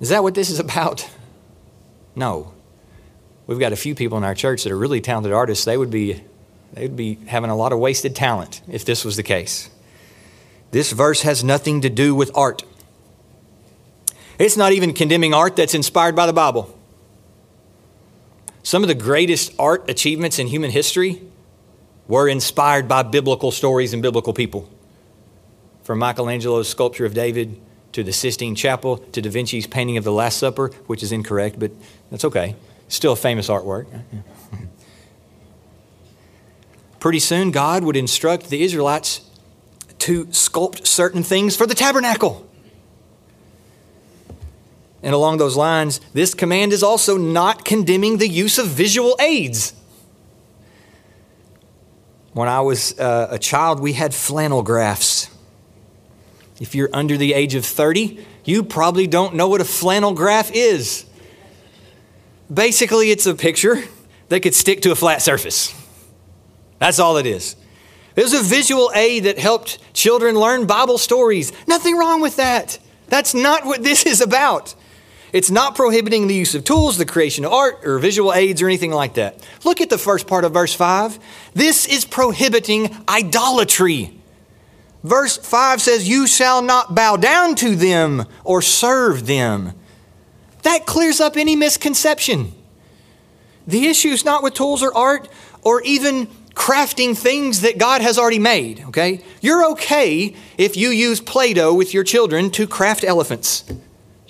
Is 0.00 0.08
that 0.08 0.22
what 0.22 0.34
this 0.34 0.48
is 0.48 0.58
about? 0.58 1.06
No. 2.16 2.54
We've 3.46 3.58
got 3.58 3.74
a 3.74 3.76
few 3.76 3.94
people 3.94 4.16
in 4.16 4.24
our 4.24 4.34
church 4.34 4.64
that 4.64 4.72
are 4.72 4.78
really 4.78 5.02
talented 5.02 5.34
artists. 5.34 5.66
They 5.66 5.76
would 5.76 5.90
be, 5.90 6.24
they 6.72 6.84
would 6.84 6.96
be 6.96 7.18
having 7.26 7.50
a 7.50 7.56
lot 7.56 7.74
of 7.74 7.78
wasted 7.78 8.16
talent 8.16 8.62
if 8.70 8.86
this 8.86 9.04
was 9.04 9.16
the 9.16 9.22
case. 9.22 9.68
This 10.70 10.92
verse 10.92 11.20
has 11.20 11.44
nothing 11.44 11.82
to 11.82 11.90
do 11.90 12.14
with 12.14 12.30
art. 12.34 12.62
It's 14.38 14.56
not 14.56 14.72
even 14.72 14.94
condemning 14.94 15.34
art 15.34 15.56
that's 15.56 15.74
inspired 15.74 16.16
by 16.16 16.24
the 16.24 16.32
Bible. 16.32 16.74
Some 18.62 18.82
of 18.82 18.88
the 18.88 18.94
greatest 18.94 19.52
art 19.58 19.90
achievements 19.90 20.38
in 20.38 20.46
human 20.46 20.70
history 20.70 21.22
were 22.06 22.28
inspired 22.28 22.88
by 22.88 23.02
biblical 23.02 23.50
stories 23.50 23.92
and 23.92 24.02
biblical 24.02 24.32
people. 24.32 24.68
From 25.82 25.98
Michelangelo's 25.98 26.68
sculpture 26.68 27.04
of 27.04 27.14
David 27.14 27.60
to 27.92 28.02
the 28.02 28.12
Sistine 28.12 28.54
Chapel 28.54 28.98
to 28.98 29.20
Da 29.20 29.30
Vinci's 29.30 29.66
painting 29.66 29.96
of 29.96 30.04
the 30.04 30.12
Last 30.12 30.38
Supper, 30.38 30.68
which 30.86 31.02
is 31.02 31.12
incorrect, 31.12 31.58
but 31.58 31.72
that's 32.10 32.24
okay. 32.24 32.54
Still 32.88 33.12
a 33.12 33.16
famous 33.16 33.48
artwork. 33.48 33.86
Pretty 37.00 37.18
soon, 37.18 37.50
God 37.50 37.82
would 37.82 37.96
instruct 37.96 38.48
the 38.48 38.62
Israelites 38.62 39.28
to 39.98 40.26
sculpt 40.26 40.86
certain 40.86 41.22
things 41.22 41.56
for 41.56 41.66
the 41.66 41.74
tabernacle. 41.74 42.48
And 45.02 45.14
along 45.14 45.38
those 45.38 45.56
lines, 45.56 46.00
this 46.12 46.32
command 46.32 46.72
is 46.72 46.82
also 46.82 47.18
not 47.18 47.64
condemning 47.64 48.18
the 48.18 48.28
use 48.28 48.58
of 48.58 48.68
visual 48.68 49.16
aids. 49.20 49.74
When 52.32 52.48
I 52.48 52.60
was 52.60 52.98
uh, 52.98 53.28
a 53.30 53.38
child, 53.38 53.80
we 53.80 53.92
had 53.92 54.14
flannel 54.14 54.62
graphs. 54.62 55.28
If 56.60 56.74
you're 56.74 56.90
under 56.92 57.16
the 57.16 57.34
age 57.34 57.54
of 57.54 57.64
30, 57.66 58.24
you 58.44 58.62
probably 58.62 59.06
don't 59.06 59.34
know 59.34 59.48
what 59.48 59.60
a 59.60 59.64
flannel 59.64 60.14
graph 60.14 60.50
is. 60.54 61.04
Basically, 62.52 63.10
it's 63.10 63.26
a 63.26 63.34
picture 63.34 63.82
that 64.28 64.40
could 64.40 64.54
stick 64.54 64.82
to 64.82 64.92
a 64.92 64.94
flat 64.94 65.20
surface. 65.20 65.74
That's 66.78 66.98
all 66.98 67.16
it 67.16 67.26
is. 67.26 67.56
It 68.14 68.22
was 68.22 68.34
a 68.34 68.42
visual 68.42 68.90
aid 68.94 69.24
that 69.24 69.38
helped 69.38 69.78
children 69.94 70.34
learn 70.34 70.66
Bible 70.66 70.98
stories. 70.98 71.52
Nothing 71.66 71.96
wrong 71.96 72.20
with 72.20 72.36
that. 72.36 72.78
That's 73.08 73.34
not 73.34 73.64
what 73.64 73.82
this 73.82 74.06
is 74.06 74.20
about. 74.20 74.74
It's 75.32 75.50
not 75.50 75.74
prohibiting 75.74 76.26
the 76.26 76.34
use 76.34 76.54
of 76.54 76.64
tools, 76.64 76.98
the 76.98 77.06
creation 77.06 77.44
of 77.44 77.52
art, 77.52 77.80
or 77.84 77.98
visual 77.98 78.34
aids, 78.34 78.60
or 78.60 78.66
anything 78.66 78.90
like 78.90 79.14
that. 79.14 79.46
Look 79.64 79.80
at 79.80 79.88
the 79.88 79.98
first 79.98 80.26
part 80.26 80.44
of 80.44 80.52
verse 80.52 80.74
5. 80.74 81.18
This 81.54 81.86
is 81.86 82.04
prohibiting 82.04 82.94
idolatry. 83.08 84.18
Verse 85.02 85.36
5 85.38 85.80
says, 85.80 86.08
You 86.08 86.26
shall 86.26 86.62
not 86.62 86.94
bow 86.94 87.16
down 87.16 87.54
to 87.56 87.74
them 87.74 88.26
or 88.44 88.60
serve 88.60 89.26
them. 89.26 89.72
That 90.62 90.86
clears 90.86 91.20
up 91.20 91.36
any 91.36 91.56
misconception. 91.56 92.52
The 93.66 93.86
issue 93.86 94.08
is 94.08 94.24
not 94.24 94.42
with 94.42 94.54
tools 94.54 94.82
or 94.82 94.94
art 94.94 95.28
or 95.62 95.80
even 95.82 96.26
crafting 96.54 97.16
things 97.16 97.62
that 97.62 97.78
God 97.78 98.02
has 98.02 98.18
already 98.18 98.38
made, 98.38 98.84
okay? 98.88 99.24
You're 99.40 99.70
okay 99.72 100.34
if 100.58 100.76
you 100.76 100.90
use 100.90 101.20
Play 101.20 101.54
Doh 101.54 101.74
with 101.74 101.94
your 101.94 102.04
children 102.04 102.50
to 102.50 102.66
craft 102.66 103.04
elephants. 103.04 103.64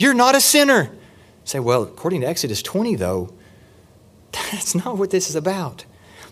You're 0.02 0.14
not 0.14 0.34
a 0.34 0.40
sinner. 0.40 0.90
say, 1.44 1.60
well, 1.60 1.84
according 1.84 2.22
to 2.22 2.26
Exodus 2.26 2.60
20, 2.60 2.96
though, 2.96 3.32
that's 4.32 4.74
not 4.74 4.98
what 4.98 5.10
this 5.10 5.30
is 5.30 5.36
about. 5.36 5.84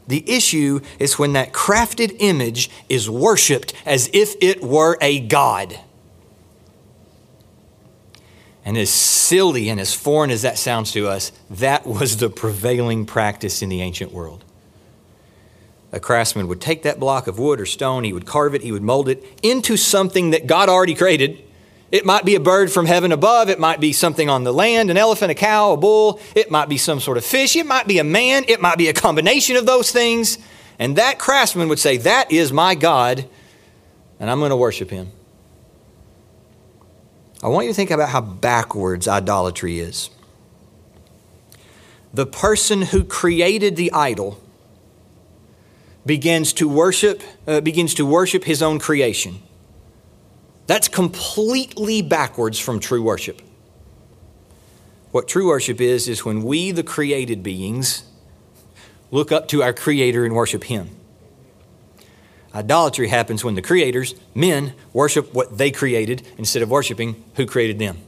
The 0.08 0.28
issue 0.28 0.80
is 0.98 1.20
when 1.20 1.34
that 1.34 1.52
crafted 1.52 2.16
image 2.18 2.68
is 2.88 3.08
worshiped 3.08 3.72
as 3.86 4.10
if 4.12 4.34
it 4.40 4.60
were 4.60 4.98
a 5.00 5.20
God. 5.20 5.78
And 8.64 8.76
as 8.76 8.90
silly 8.90 9.68
and 9.68 9.78
as 9.78 9.94
foreign 9.94 10.32
as 10.32 10.42
that 10.42 10.58
sounds 10.58 10.90
to 10.92 11.06
us, 11.06 11.30
that 11.48 11.86
was 11.86 12.16
the 12.16 12.28
prevailing 12.28 13.06
practice 13.06 13.62
in 13.62 13.68
the 13.68 13.82
ancient 13.82 14.10
world. 14.10 14.44
A 15.92 16.00
craftsman 16.00 16.48
would 16.48 16.60
take 16.60 16.82
that 16.82 16.98
block 16.98 17.28
of 17.28 17.38
wood 17.38 17.60
or 17.60 17.66
stone, 17.66 18.02
he 18.02 18.12
would 18.12 18.26
carve 18.26 18.56
it, 18.56 18.62
he 18.62 18.72
would 18.72 18.82
mold 18.82 19.08
it 19.08 19.24
into 19.44 19.76
something 19.76 20.30
that 20.30 20.48
God 20.48 20.68
already 20.68 20.96
created 20.96 21.44
it 21.90 22.06
might 22.06 22.24
be 22.24 22.36
a 22.36 22.40
bird 22.40 22.70
from 22.70 22.86
heaven 22.86 23.10
above. 23.10 23.48
It 23.48 23.58
might 23.58 23.80
be 23.80 23.92
something 23.92 24.28
on 24.28 24.44
the 24.44 24.52
land, 24.52 24.90
an 24.90 24.96
elephant, 24.96 25.32
a 25.32 25.34
cow, 25.34 25.72
a 25.72 25.76
bull. 25.76 26.20
It 26.36 26.50
might 26.50 26.68
be 26.68 26.78
some 26.78 27.00
sort 27.00 27.18
of 27.18 27.24
fish. 27.24 27.56
It 27.56 27.66
might 27.66 27.88
be 27.88 27.98
a 27.98 28.04
man. 28.04 28.44
It 28.46 28.60
might 28.60 28.78
be 28.78 28.88
a 28.88 28.92
combination 28.92 29.56
of 29.56 29.66
those 29.66 29.90
things. 29.90 30.38
And 30.78 30.96
that 30.96 31.18
craftsman 31.18 31.68
would 31.68 31.80
say, 31.80 31.96
That 31.96 32.30
is 32.30 32.52
my 32.52 32.74
God, 32.74 33.26
and 34.20 34.30
I'm 34.30 34.38
going 34.38 34.50
to 34.50 34.56
worship 34.56 34.90
him. 34.90 35.10
I 37.42 37.48
want 37.48 37.66
you 37.66 37.72
to 37.72 37.76
think 37.76 37.90
about 37.90 38.10
how 38.10 38.20
backwards 38.20 39.08
idolatry 39.08 39.80
is. 39.80 40.10
The 42.12 42.26
person 42.26 42.82
who 42.82 43.04
created 43.04 43.76
the 43.76 43.92
idol 43.92 44.40
begins 46.06 46.52
to 46.54 46.68
worship, 46.68 47.22
uh, 47.46 47.60
begins 47.60 47.94
to 47.94 48.06
worship 48.06 48.44
his 48.44 48.62
own 48.62 48.78
creation. 48.78 49.42
That's 50.70 50.86
completely 50.86 52.00
backwards 52.00 52.56
from 52.60 52.78
true 52.78 53.02
worship. 53.02 53.42
What 55.10 55.26
true 55.26 55.48
worship 55.48 55.80
is, 55.80 56.06
is 56.06 56.24
when 56.24 56.44
we, 56.44 56.70
the 56.70 56.84
created 56.84 57.42
beings, 57.42 58.04
look 59.10 59.32
up 59.32 59.48
to 59.48 59.64
our 59.64 59.72
Creator 59.72 60.24
and 60.24 60.32
worship 60.32 60.62
Him. 60.62 60.90
Idolatry 62.54 63.08
happens 63.08 63.42
when 63.42 63.56
the 63.56 63.62
creators, 63.62 64.14
men, 64.32 64.74
worship 64.92 65.34
what 65.34 65.58
they 65.58 65.72
created 65.72 66.22
instead 66.38 66.62
of 66.62 66.70
worshiping 66.70 67.20
who 67.34 67.46
created 67.46 67.80
them. 67.80 67.98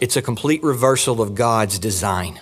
It's 0.00 0.16
a 0.16 0.22
complete 0.22 0.62
reversal 0.62 1.20
of 1.20 1.34
God's 1.34 1.80
design. 1.80 2.38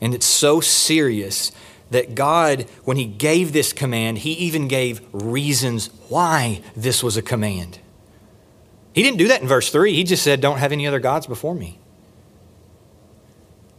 And 0.00 0.14
it's 0.14 0.24
so 0.24 0.62
serious 0.62 1.52
that 1.90 2.14
God, 2.14 2.66
when 2.84 2.96
He 2.96 3.04
gave 3.04 3.52
this 3.52 3.72
command, 3.72 4.18
He 4.18 4.32
even 4.32 4.68
gave 4.68 5.00
reasons 5.12 5.88
why 6.08 6.62
this 6.76 7.02
was 7.02 7.16
a 7.16 7.22
command. 7.22 7.78
He 8.92 9.02
didn't 9.02 9.18
do 9.18 9.28
that 9.28 9.42
in 9.42 9.48
verse 9.48 9.70
3. 9.70 9.94
He 9.94 10.04
just 10.04 10.22
said, 10.22 10.40
Don't 10.40 10.58
have 10.58 10.72
any 10.72 10.86
other 10.86 11.00
gods 11.00 11.26
before 11.26 11.54
me. 11.54 11.78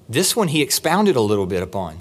This 0.07 0.35
one 0.35 0.49
He 0.49 0.61
expounded 0.61 1.15
a 1.15 1.21
little 1.21 1.45
bit 1.45 1.63
upon. 1.63 1.99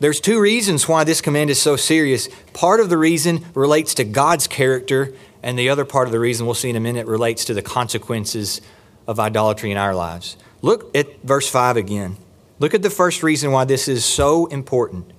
There's 0.00 0.20
two 0.20 0.40
reasons 0.40 0.88
why 0.88 1.04
this 1.04 1.20
command 1.20 1.50
is 1.50 1.60
so 1.62 1.76
serious. 1.76 2.28
Part 2.52 2.80
of 2.80 2.90
the 2.90 2.98
reason 2.98 3.44
relates 3.54 3.94
to 3.94 4.04
God's 4.04 4.46
character, 4.46 5.14
and 5.42 5.58
the 5.58 5.68
other 5.68 5.84
part 5.84 6.08
of 6.08 6.12
the 6.12 6.20
reason 6.20 6.46
we'll 6.46 6.54
see 6.54 6.70
in 6.70 6.76
a 6.76 6.80
minute 6.80 7.06
relates 7.06 7.44
to 7.46 7.54
the 7.54 7.62
consequences 7.62 8.60
of 9.06 9.20
idolatry 9.20 9.70
in 9.70 9.76
our 9.76 9.94
lives. 9.94 10.36
Look 10.62 10.94
at 10.96 11.22
verse 11.22 11.48
5 11.48 11.76
again. 11.76 12.16
Look 12.58 12.74
at 12.74 12.82
the 12.82 12.90
first 12.90 13.22
reason 13.22 13.52
why 13.52 13.64
this 13.64 13.88
is 13.88 14.04
so 14.04 14.46
important. 14.46 15.12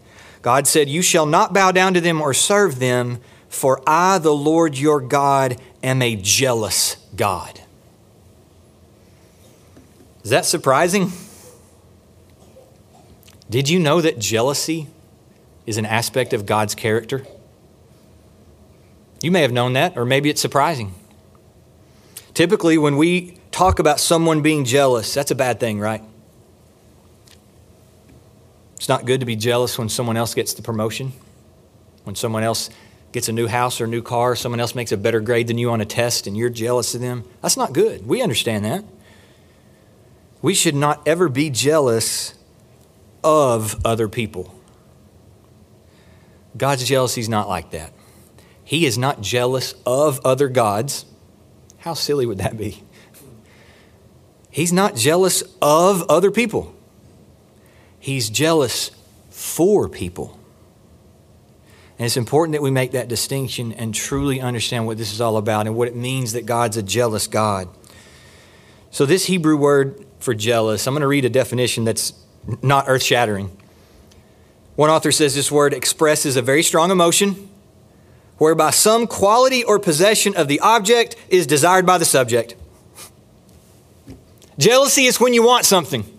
God 0.46 0.68
said, 0.68 0.88
You 0.88 1.02
shall 1.02 1.26
not 1.26 1.56
bow 1.56 1.72
down 1.72 1.96
to 1.96 2.02
them 2.02 2.22
or 2.22 2.32
serve 2.32 2.78
them, 2.78 3.20
for 3.50 3.82
I, 3.88 4.20
the 4.20 4.32
Lord 4.32 4.78
your 4.78 5.02
God, 5.02 5.60
am 5.82 6.04
a 6.04 6.16
jealous 6.16 6.98
God. 7.16 7.62
Is 10.24 10.30
that 10.30 10.46
surprising? 10.46 11.12
Did 13.50 13.70
you 13.70 13.80
know 13.80 14.02
that 14.02 14.20
jealousy 14.20 14.86
is 15.66 15.80
an 15.80 15.86
aspect 15.88 16.32
of 16.32 16.46
God's 16.46 16.76
character? 16.76 17.26
You 19.24 19.32
may 19.32 19.42
have 19.42 19.52
known 19.52 19.74
that, 19.74 19.98
or 19.98 20.06
maybe 20.06 20.30
it's 20.30 20.42
surprising. 20.42 20.94
Typically, 22.36 22.78
when 22.78 22.98
we 22.98 23.40
talk 23.50 23.80
about 23.80 24.00
someone 24.00 24.44
being 24.44 24.64
jealous, 24.64 25.12
that's 25.12 25.32
a 25.32 25.36
bad 25.36 25.60
thing, 25.60 25.80
right? 25.80 26.04
It's 28.86 28.90
not 28.90 29.06
good 29.06 29.22
to 29.22 29.26
be 29.26 29.36
jealous 29.36 29.80
when 29.80 29.90
someone 29.90 30.16
else 30.16 30.36
gets 30.36 30.54
the 30.54 30.62
promotion, 30.62 31.12
when 32.04 32.16
someone 32.16 32.44
else 32.44 32.70
gets 33.14 33.28
a 33.28 33.32
new 33.32 33.48
house 33.48 33.82
or 33.82 33.86
a 33.86 33.88
new 33.88 34.04
car, 34.04 34.36
someone 34.36 34.60
else 34.60 34.76
makes 34.76 34.92
a 34.92 34.98
better 34.98 35.20
grade 35.22 35.48
than 35.48 35.58
you 35.58 35.72
on 35.72 35.82
a 35.82 35.86
test 35.86 36.28
and 36.28 36.38
you're 36.38 36.52
jealous 36.52 36.94
of 36.94 37.02
them. 37.02 37.24
That's 37.42 37.58
not 37.58 37.74
good. 37.74 38.06
We 38.06 38.22
understand 38.22 38.64
that. 38.64 38.86
We 40.44 40.54
should 40.54 40.76
not 40.76 41.02
ever 41.08 41.30
be 41.30 41.50
jealous 41.50 42.36
of 43.24 43.84
other 43.84 44.08
people. 44.08 44.54
God's 46.56 46.88
jealousy 46.88 47.22
is 47.22 47.28
not 47.28 47.50
like 47.50 47.72
that. 47.72 47.92
He 48.64 48.86
is 48.86 49.00
not 49.00 49.20
jealous 49.20 49.74
of 49.88 50.20
other 50.24 50.48
gods. 50.48 51.06
How 51.80 51.96
silly 51.96 52.28
would 52.28 52.38
that 52.38 52.56
be? 52.56 52.84
He's 54.52 54.72
not 54.72 54.96
jealous 54.96 55.42
of 55.60 56.04
other 56.08 56.30
people. 56.30 56.75
He's 58.06 58.30
jealous 58.30 58.92
for 59.32 59.90
people. 59.90 60.40
And 61.98 62.06
it's 62.06 62.18
important 62.18 62.52
that 62.52 62.62
we 62.62 62.70
make 62.70 62.92
that 62.92 63.08
distinction 63.08 63.72
and 63.72 63.96
truly 63.96 64.40
understand 64.40 64.86
what 64.86 65.00
this 65.00 65.12
is 65.12 65.20
all 65.20 65.38
about 65.38 65.66
and 65.66 65.76
what 65.76 65.88
it 65.88 65.96
means 65.96 66.34
that 66.34 66.46
God's 66.46 66.78
a 66.78 66.84
jealous 66.84 67.26
God. 67.26 67.68
So, 68.92 69.08
this 69.08 69.26
Hebrew 69.26 69.58
word 69.58 70.06
for 70.20 70.36
jealous, 70.36 70.86
I'm 70.86 70.94
going 70.94 71.02
to 71.02 71.08
read 71.08 71.26
a 71.26 71.32
definition 71.32 71.84
that's 71.84 72.14
not 72.62 72.86
earth 72.88 73.02
shattering. 73.02 73.58
One 74.76 74.92
author 74.92 75.12
says 75.12 75.34
this 75.34 75.52
word 75.52 75.74
expresses 75.74 76.36
a 76.36 76.44
very 76.44 76.62
strong 76.62 76.92
emotion 76.92 77.50
whereby 78.38 78.70
some 78.70 79.08
quality 79.08 79.64
or 79.64 79.80
possession 79.80 80.36
of 80.36 80.48
the 80.48 80.60
object 80.60 81.16
is 81.28 81.48
desired 81.48 81.88
by 81.88 81.98
the 81.98 82.06
subject. 82.06 82.54
Jealousy 84.60 85.06
is 85.06 85.20
when 85.20 85.34
you 85.34 85.42
want 85.42 85.66
something. 85.66 86.15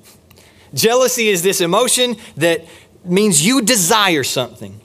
Jealousy 0.77 1.29
is 1.29 1.43
this 1.43 1.61
emotion 1.61 2.17
that 2.37 2.65
means 3.05 3.45
you 3.45 3.63
desire 3.63 4.23
something. 4.23 4.81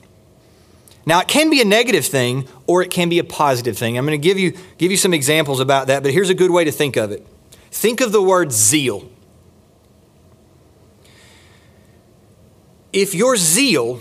Now, 1.04 1.20
it 1.20 1.28
can 1.28 1.50
be 1.50 1.60
a 1.60 1.64
negative 1.64 2.06
thing 2.06 2.48
or 2.66 2.82
it 2.82 2.90
can 2.90 3.08
be 3.08 3.18
a 3.18 3.24
positive 3.24 3.76
thing. 3.76 3.98
I'm 3.98 4.06
going 4.06 4.20
to 4.20 4.24
give 4.24 4.38
you, 4.38 4.56
give 4.78 4.90
you 4.90 4.96
some 4.96 5.12
examples 5.12 5.60
about 5.60 5.88
that, 5.88 6.02
but 6.02 6.12
here's 6.12 6.30
a 6.30 6.34
good 6.34 6.50
way 6.50 6.64
to 6.64 6.72
think 6.72 6.96
of 6.96 7.10
it. 7.10 7.26
Think 7.70 8.00
of 8.00 8.12
the 8.12 8.22
word 8.22 8.52
zeal. 8.52 9.08
If 12.92 13.14
your 13.14 13.36
zeal 13.36 14.00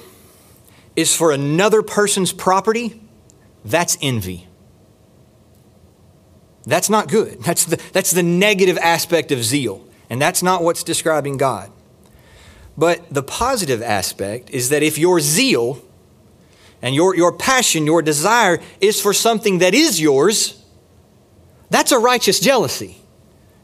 is 0.95 1.15
for 1.15 1.31
another 1.31 1.81
person's 1.81 2.33
property, 2.33 3.01
that's 3.63 3.97
envy. 4.01 4.47
That's 6.65 6.89
not 6.89 7.07
good. 7.07 7.41
That's 7.41 7.65
the, 7.65 7.81
that's 7.93 8.11
the 8.11 8.23
negative 8.23 8.77
aspect 8.77 9.31
of 9.31 9.43
zeal. 9.43 9.87
And 10.09 10.21
that's 10.21 10.43
not 10.43 10.63
what's 10.63 10.83
describing 10.83 11.37
God. 11.37 11.71
But 12.77 13.13
the 13.13 13.23
positive 13.23 13.81
aspect 13.81 14.49
is 14.49 14.69
that 14.69 14.83
if 14.83 14.97
your 14.97 15.19
zeal 15.19 15.81
and 16.81 16.95
your, 16.95 17.15
your 17.15 17.31
passion, 17.31 17.85
your 17.85 18.01
desire 18.01 18.59
is 18.79 18.99
for 18.99 19.13
something 19.13 19.59
that 19.59 19.73
is 19.73 19.99
yours, 20.01 20.63
that's 21.69 21.91
a 21.91 21.99
righteous 21.99 22.39
jealousy. 22.39 22.97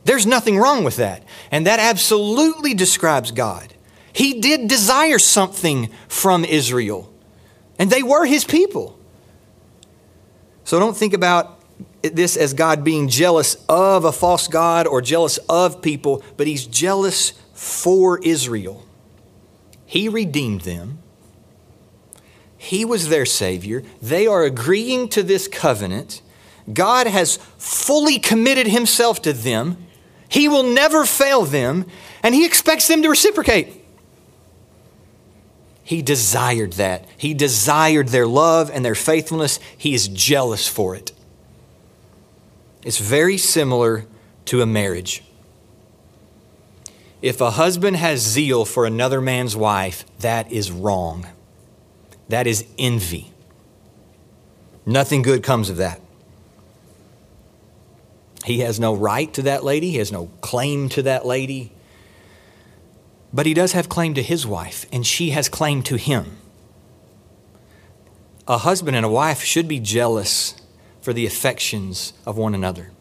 There's 0.03 0.25
nothing 0.25 0.57
wrong 0.57 0.83
with 0.83 0.97
that. 0.97 1.23
And 1.51 1.67
that 1.67 1.79
absolutely 1.79 2.73
describes 2.73 3.31
God. 3.31 3.73
He 4.13 4.39
did 4.39 4.67
desire 4.67 5.19
something 5.19 5.89
from 6.07 6.43
Israel, 6.43 7.13
and 7.77 7.91
they 7.91 8.01
were 8.01 8.25
his 8.25 8.45
people. 8.45 8.97
So 10.63 10.79
don't 10.79 10.97
think 10.97 11.13
about 11.13 11.61
this 12.01 12.35
as 12.35 12.53
God 12.53 12.83
being 12.83 13.09
jealous 13.09 13.57
of 13.69 14.05
a 14.05 14.11
false 14.11 14.47
God 14.47 14.87
or 14.87 15.01
jealous 15.01 15.37
of 15.49 15.81
people, 15.81 16.23
but 16.35 16.47
he's 16.47 16.65
jealous 16.65 17.33
for 17.53 18.19
Israel. 18.23 18.86
He 19.87 20.09
redeemed 20.09 20.61
them. 20.61 20.99
He 22.57 22.83
was 22.83 23.07
their 23.07 23.25
Savior. 23.25 23.83
They 24.01 24.27
are 24.27 24.43
agreeing 24.43 25.07
to 25.09 25.23
this 25.23 25.47
covenant. 25.47 26.21
God 26.71 27.07
has 27.07 27.37
fully 27.57 28.19
committed 28.19 28.67
Himself 28.67 29.21
to 29.21 29.31
them. 29.31 29.77
He 30.27 30.49
will 30.49 30.63
never 30.63 31.05
fail 31.05 31.45
them, 31.45 31.85
and 32.21 32.35
He 32.35 32.45
expects 32.45 32.87
them 32.89 33.01
to 33.01 33.09
reciprocate. 33.09 33.85
He 35.83 36.01
desired 36.01 36.73
that. 36.73 37.05
He 37.15 37.33
desired 37.33 38.09
their 38.09 38.27
love 38.27 38.69
and 38.69 38.83
their 38.83 38.93
faithfulness. 38.93 39.57
He 39.77 39.93
is 39.93 40.09
jealous 40.09 40.67
for 40.67 40.95
it. 40.95 41.13
It's 42.83 42.97
very 42.97 43.37
similar 43.37 44.05
to 44.45 44.61
a 44.61 44.65
marriage. 44.65 45.23
If 47.21 47.41
a 47.41 47.51
husband 47.51 47.97
has 47.97 48.21
zeal 48.21 48.63
for 48.63 48.85
another 48.85 49.21
man's 49.21 49.55
wife, 49.55 50.05
that 50.19 50.51
is 50.51 50.71
wrong. 50.71 51.27
That 52.29 52.45
is 52.45 52.65
envy. 52.77 53.31
Nothing 54.85 55.21
good 55.21 55.43
comes 55.43 55.69
of 55.69 55.77
that. 55.77 55.99
He 58.45 58.59
has 58.59 58.79
no 58.79 58.95
right 58.95 59.33
to 59.33 59.41
that 59.41 59.63
lady, 59.63 59.91
he 59.91 59.97
has 59.97 60.11
no 60.11 60.29
claim 60.41 60.89
to 60.89 61.01
that 61.03 61.25
lady. 61.25 61.73
But 63.33 63.45
he 63.45 63.53
does 63.53 63.73
have 63.73 63.89
claim 63.89 64.13
to 64.13 64.23
his 64.23 64.47
wife, 64.47 64.85
and 64.91 65.05
she 65.05 65.31
has 65.31 65.49
claim 65.49 65.83
to 65.83 65.97
him. 65.97 66.37
A 68.47 68.59
husband 68.59 68.95
and 68.95 69.05
a 69.05 69.09
wife 69.09 69.43
should 69.43 69.67
be 69.67 69.79
jealous 69.81 70.55
for 71.01 71.11
the 71.11 71.25
affections 71.25 72.13
of 72.25 72.37
one 72.37 72.55
another. 72.55 72.91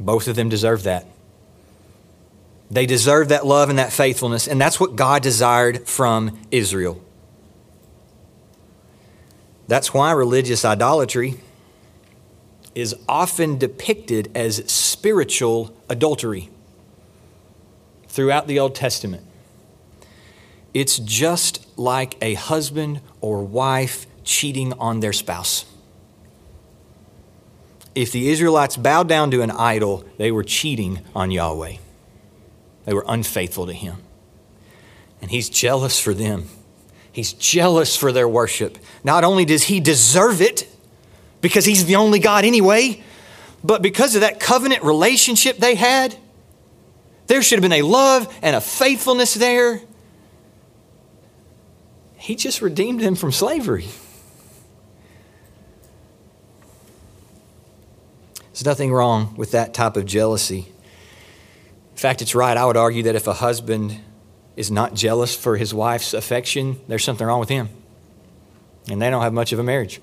Both 0.00 0.26
of 0.26 0.34
them 0.34 0.48
deserve 0.48 0.82
that. 0.82 1.06
They 2.74 2.86
deserve 2.86 3.28
that 3.28 3.46
love 3.46 3.70
and 3.70 3.78
that 3.78 3.92
faithfulness, 3.92 4.48
and 4.48 4.60
that's 4.60 4.80
what 4.80 4.96
God 4.96 5.22
desired 5.22 5.86
from 5.86 6.36
Israel. 6.50 7.00
That's 9.68 9.94
why 9.94 10.10
religious 10.10 10.64
idolatry 10.64 11.36
is 12.74 12.96
often 13.08 13.58
depicted 13.58 14.28
as 14.34 14.56
spiritual 14.68 15.72
adultery 15.88 16.50
throughout 18.08 18.48
the 18.48 18.58
Old 18.58 18.74
Testament. 18.74 19.22
It's 20.74 20.98
just 20.98 21.64
like 21.78 22.16
a 22.20 22.34
husband 22.34 23.02
or 23.20 23.44
wife 23.44 24.08
cheating 24.24 24.72
on 24.80 24.98
their 24.98 25.12
spouse. 25.12 25.64
If 27.94 28.10
the 28.10 28.30
Israelites 28.30 28.76
bowed 28.76 29.08
down 29.08 29.30
to 29.30 29.42
an 29.42 29.52
idol, 29.52 30.04
they 30.18 30.32
were 30.32 30.42
cheating 30.42 30.98
on 31.14 31.30
Yahweh. 31.30 31.76
They 32.84 32.94
were 32.94 33.04
unfaithful 33.08 33.66
to 33.66 33.72
Him. 33.72 33.96
And 35.20 35.30
He's 35.30 35.48
jealous 35.48 35.98
for 35.98 36.14
them. 36.14 36.48
He's 37.10 37.32
jealous 37.32 37.96
for 37.96 38.12
their 38.12 38.28
worship. 38.28 38.78
Not 39.02 39.24
only 39.24 39.44
does 39.44 39.64
He 39.64 39.80
deserve 39.80 40.40
it, 40.40 40.68
because 41.40 41.64
He's 41.64 41.86
the 41.86 41.96
only 41.96 42.18
God 42.18 42.44
anyway, 42.44 43.02
but 43.62 43.80
because 43.80 44.14
of 44.14 44.20
that 44.20 44.40
covenant 44.40 44.82
relationship 44.82 45.58
they 45.58 45.74
had, 45.74 46.16
there 47.26 47.42
should 47.42 47.56
have 47.56 47.62
been 47.62 47.80
a 47.80 47.82
love 47.82 48.32
and 48.42 48.54
a 48.54 48.60
faithfulness 48.60 49.34
there. 49.34 49.80
He 52.16 52.36
just 52.36 52.60
redeemed 52.60 53.00
them 53.00 53.14
from 53.14 53.32
slavery. 53.32 53.86
There's 58.52 58.64
nothing 58.64 58.92
wrong 58.92 59.34
with 59.36 59.50
that 59.52 59.74
type 59.74 59.96
of 59.96 60.06
jealousy. 60.06 60.73
Fact, 62.04 62.20
it's 62.20 62.34
right. 62.34 62.54
I 62.54 62.66
would 62.66 62.76
argue 62.76 63.04
that 63.04 63.14
if 63.14 63.26
a 63.26 63.32
husband 63.32 63.98
is 64.56 64.70
not 64.70 64.92
jealous 64.92 65.34
for 65.34 65.56
his 65.56 65.72
wife's 65.72 66.12
affection, 66.12 66.78
there's 66.86 67.02
something 67.02 67.26
wrong 67.26 67.40
with 67.40 67.48
him. 67.48 67.70
And 68.90 69.00
they 69.00 69.08
don't 69.08 69.22
have 69.22 69.32
much 69.32 69.54
of 69.54 69.58
a 69.58 69.62
marriage. 69.62 70.02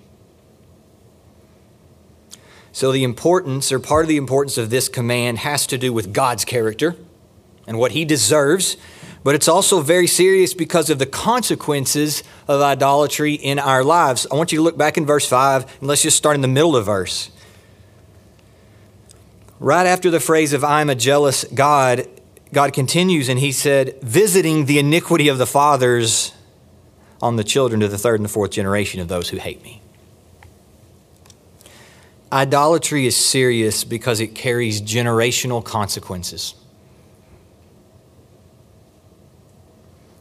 So, 2.72 2.92
the 2.92 3.04
importance, 3.04 3.72
or 3.72 3.78
part 3.78 4.04
of 4.04 4.10
the 4.10 4.18
importance 4.18 4.58
of 4.58 4.72
this 4.72 4.90
command, 4.90 5.38
has 5.38 5.68
to 5.68 5.78
do 5.78 5.94
with 5.94 6.12
God's 6.12 6.44
character 6.44 6.96
and 7.68 7.78
what 7.78 7.92
he 7.92 8.04
deserves, 8.04 8.78
but 9.24 9.36
it's 9.36 9.48
also 9.48 9.82
very 9.82 10.08
serious 10.08 10.56
because 10.56 10.90
of 10.90 10.98
the 10.98 11.06
consequences 11.06 12.24
of 12.48 12.64
idolatry 12.64 13.36
in 13.36 13.60
our 13.60 13.84
lives. 13.84 14.26
I 14.32 14.38
want 14.38 14.52
you 14.52 14.58
to 14.58 14.64
look 14.64 14.76
back 14.76 14.98
in 14.98 15.06
verse 15.06 15.28
5, 15.28 15.78
and 15.82 15.88
let's 15.88 16.02
just 16.02 16.18
start 16.18 16.34
in 16.34 16.42
the 16.42 16.48
middle 16.48 16.76
of 16.76 16.88
verse. 16.88 17.30
Right 19.62 19.86
after 19.86 20.10
the 20.10 20.20
phrase 20.20 20.54
of 20.54 20.64
I'm 20.64 20.90
a 20.90 20.96
jealous 20.96 21.44
God, 21.44 22.08
God 22.52 22.74
continues 22.74 23.30
and 23.30 23.38
he 23.38 23.52
said, 23.52 24.02
visiting 24.02 24.66
the 24.66 24.80
iniquity 24.80 25.28
of 25.28 25.38
the 25.38 25.46
fathers 25.46 26.34
on 27.22 27.36
the 27.36 27.44
children 27.44 27.80
to 27.82 27.88
the 27.88 28.00
third 28.00 28.16
and 28.16 28.26
the 28.26 28.34
fourth 28.34 28.50
generation 28.50 29.00
of 29.00 29.08
those 29.08 29.30
who 29.30 29.38
hate 29.38 29.62
me. 29.62 29.80
Idolatry 32.34 33.06
is 33.06 33.16
serious 33.16 33.84
because 33.84 34.20
it 34.20 34.34
carries 34.34 34.82
generational 34.82 35.64
consequences. 35.64 36.56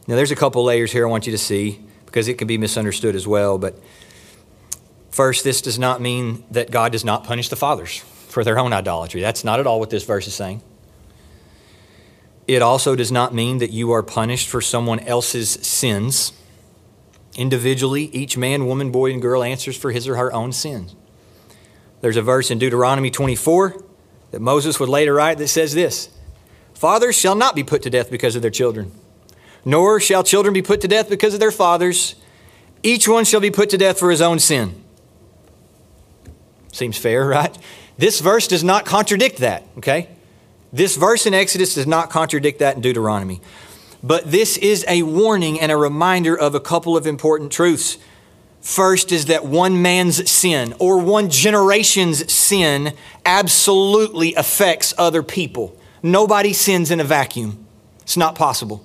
Now, 0.05 0.17
there's 0.17 0.29
a 0.29 0.35
couple 0.35 0.63
layers 0.63 0.91
here 0.91 1.07
I 1.07 1.09
want 1.09 1.25
you 1.25 1.31
to 1.31 1.39
see 1.39 1.81
because 2.05 2.27
it 2.27 2.35
can 2.35 2.47
be 2.47 2.59
misunderstood 2.59 3.15
as 3.15 3.27
well. 3.27 3.57
But 3.57 3.75
first, 5.09 5.43
this 5.43 5.63
does 5.63 5.79
not 5.79 5.99
mean 5.99 6.43
that 6.51 6.69
God 6.69 6.91
does 6.91 7.03
not 7.03 7.23
punish 7.23 7.49
the 7.49 7.55
fathers 7.55 8.03
for 8.31 8.43
their 8.43 8.57
own 8.57 8.73
idolatry. 8.73 9.21
That's 9.21 9.43
not 9.43 9.59
at 9.59 9.67
all 9.67 9.79
what 9.79 9.89
this 9.89 10.03
verse 10.03 10.27
is 10.27 10.33
saying. 10.33 10.61
It 12.47 12.61
also 12.61 12.95
does 12.95 13.11
not 13.11 13.33
mean 13.33 13.59
that 13.59 13.71
you 13.71 13.91
are 13.91 14.01
punished 14.01 14.49
for 14.49 14.61
someone 14.61 14.99
else's 14.99 15.51
sins. 15.51 16.33
Individually, 17.35 18.05
each 18.05 18.37
man, 18.37 18.65
woman, 18.65 18.91
boy, 18.91 19.11
and 19.11 19.21
girl 19.21 19.43
answers 19.43 19.77
for 19.77 19.91
his 19.91 20.07
or 20.07 20.15
her 20.15 20.33
own 20.33 20.51
sins. 20.51 20.95
There's 22.01 22.17
a 22.17 22.21
verse 22.21 22.49
in 22.49 22.57
Deuteronomy 22.57 23.11
24 23.11 23.83
that 24.31 24.41
Moses 24.41 24.79
would 24.79 24.89
later 24.89 25.13
write 25.13 25.37
that 25.37 25.47
says 25.47 25.73
this 25.73 26.09
Fathers 26.73 27.15
shall 27.15 27.35
not 27.35 27.55
be 27.55 27.63
put 27.63 27.83
to 27.83 27.89
death 27.89 28.09
because 28.09 28.35
of 28.35 28.41
their 28.41 28.51
children 28.51 28.91
nor 29.65 29.99
shall 29.99 30.23
children 30.23 30.53
be 30.53 30.61
put 30.61 30.81
to 30.81 30.87
death 30.87 31.09
because 31.09 31.33
of 31.33 31.39
their 31.39 31.51
fathers. 31.51 32.15
Each 32.83 33.07
one 33.07 33.25
shall 33.25 33.39
be 33.39 33.51
put 33.51 33.69
to 33.71 33.77
death 33.77 33.99
for 33.99 34.09
his 34.09 34.21
own 34.21 34.39
sin. 34.39 34.81
Seems 36.71 36.97
fair, 36.97 37.25
right? 37.27 37.55
This 38.01 38.19
verse 38.19 38.47
does 38.47 38.63
not 38.63 38.83
contradict 38.83 39.37
that, 39.37 39.63
okay? 39.77 40.09
This 40.73 40.95
verse 40.95 41.27
in 41.27 41.35
Exodus 41.35 41.75
does 41.75 41.85
not 41.85 42.09
contradict 42.09 42.57
that 42.57 42.75
in 42.75 42.81
Deuteronomy. 42.81 43.41
But 44.01 44.31
this 44.31 44.57
is 44.57 44.83
a 44.87 45.03
warning 45.03 45.61
and 45.61 45.71
a 45.71 45.77
reminder 45.77 46.35
of 46.35 46.55
a 46.55 46.59
couple 46.59 46.97
of 46.97 47.05
important 47.05 47.51
truths. 47.51 47.99
First 48.59 49.11
is 49.11 49.27
that 49.27 49.45
one 49.45 49.83
man's 49.83 50.27
sin 50.31 50.73
or 50.79 50.97
one 50.97 51.29
generation's 51.29 52.33
sin 52.33 52.93
absolutely 53.23 54.33
affects 54.33 54.95
other 54.97 55.21
people. 55.21 55.77
Nobody 56.01 56.53
sins 56.53 56.89
in 56.89 56.99
a 56.99 57.03
vacuum. 57.03 57.67
It's 58.01 58.17
not 58.17 58.33
possible. 58.33 58.83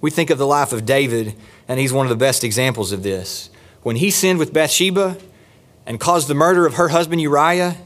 We 0.00 0.12
think 0.12 0.30
of 0.30 0.38
the 0.38 0.46
life 0.46 0.72
of 0.72 0.86
David, 0.86 1.34
and 1.66 1.80
he's 1.80 1.92
one 1.92 2.06
of 2.06 2.10
the 2.10 2.24
best 2.24 2.44
examples 2.44 2.92
of 2.92 3.02
this. 3.02 3.50
When 3.82 3.96
he 3.96 4.12
sinned 4.12 4.38
with 4.38 4.52
Bathsheba 4.52 5.18
and 5.84 5.98
caused 5.98 6.28
the 6.28 6.34
murder 6.34 6.64
of 6.64 6.74
her 6.74 6.90
husband 6.90 7.20
Uriah, 7.20 7.78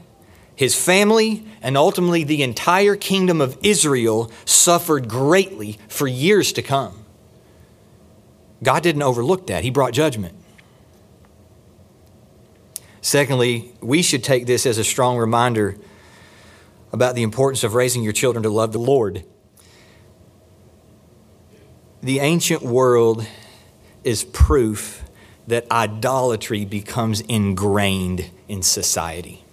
his 0.59 0.75
family, 0.75 1.45
and 1.61 1.77
ultimately 1.77 2.25
the 2.25 2.43
entire 2.43 2.97
kingdom 2.97 3.39
of 3.39 3.57
Israel 3.63 4.29
suffered 4.43 5.07
greatly 5.07 5.79
for 5.87 6.05
years 6.05 6.51
to 6.51 6.61
come. 6.61 7.05
God 8.61 8.83
didn't 8.83 9.03
overlook 9.03 9.47
that, 9.47 9.63
He 9.63 9.69
brought 9.69 9.93
judgment. 9.93 10.35
Secondly, 12.99 13.71
we 13.79 14.01
should 14.01 14.21
take 14.21 14.47
this 14.47 14.65
as 14.65 14.77
a 14.77 14.83
strong 14.83 15.17
reminder 15.17 15.77
about 16.91 17.15
the 17.15 17.23
importance 17.23 17.63
of 17.63 17.73
raising 17.73 18.03
your 18.03 18.11
children 18.11 18.43
to 18.43 18.49
love 18.49 18.73
the 18.73 18.79
Lord. 18.79 19.23
The 22.03 22.19
ancient 22.19 22.63
world 22.63 23.25
is 24.03 24.25
proof 24.25 25.05
that 25.47 25.71
idolatry 25.71 26.65
becomes 26.65 27.21
ingrained 27.21 28.29
in 28.49 28.61
society. 28.61 29.45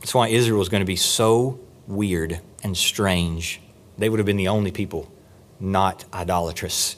That's 0.00 0.14
why 0.14 0.28
Israel 0.28 0.58
was 0.58 0.68
going 0.68 0.82
to 0.82 0.86
be 0.86 0.96
so 0.96 1.58
weird 1.86 2.40
and 2.62 2.76
strange. 2.76 3.60
They 3.98 4.08
would 4.08 4.18
have 4.18 4.26
been 4.26 4.36
the 4.36 4.48
only 4.48 4.70
people 4.70 5.10
not 5.58 6.04
idolatrous. 6.12 6.96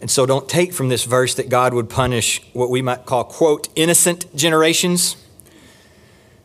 And 0.00 0.10
so 0.10 0.24
don't 0.24 0.48
take 0.48 0.72
from 0.72 0.88
this 0.88 1.04
verse 1.04 1.34
that 1.34 1.48
God 1.48 1.74
would 1.74 1.90
punish 1.90 2.42
what 2.52 2.70
we 2.70 2.80
might 2.80 3.04
call, 3.04 3.24
quote, 3.24 3.68
innocent 3.76 4.34
generations 4.34 5.16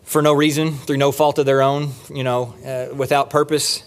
for 0.04 0.22
no 0.22 0.34
reason, 0.34 0.74
through 0.74 0.98
no 0.98 1.12
fault 1.12 1.40
of 1.40 1.46
their 1.46 1.62
own, 1.62 1.92
you 2.14 2.24
know, 2.24 2.54
uh, 2.66 2.94
without 2.94 3.30
purpose. 3.30 3.84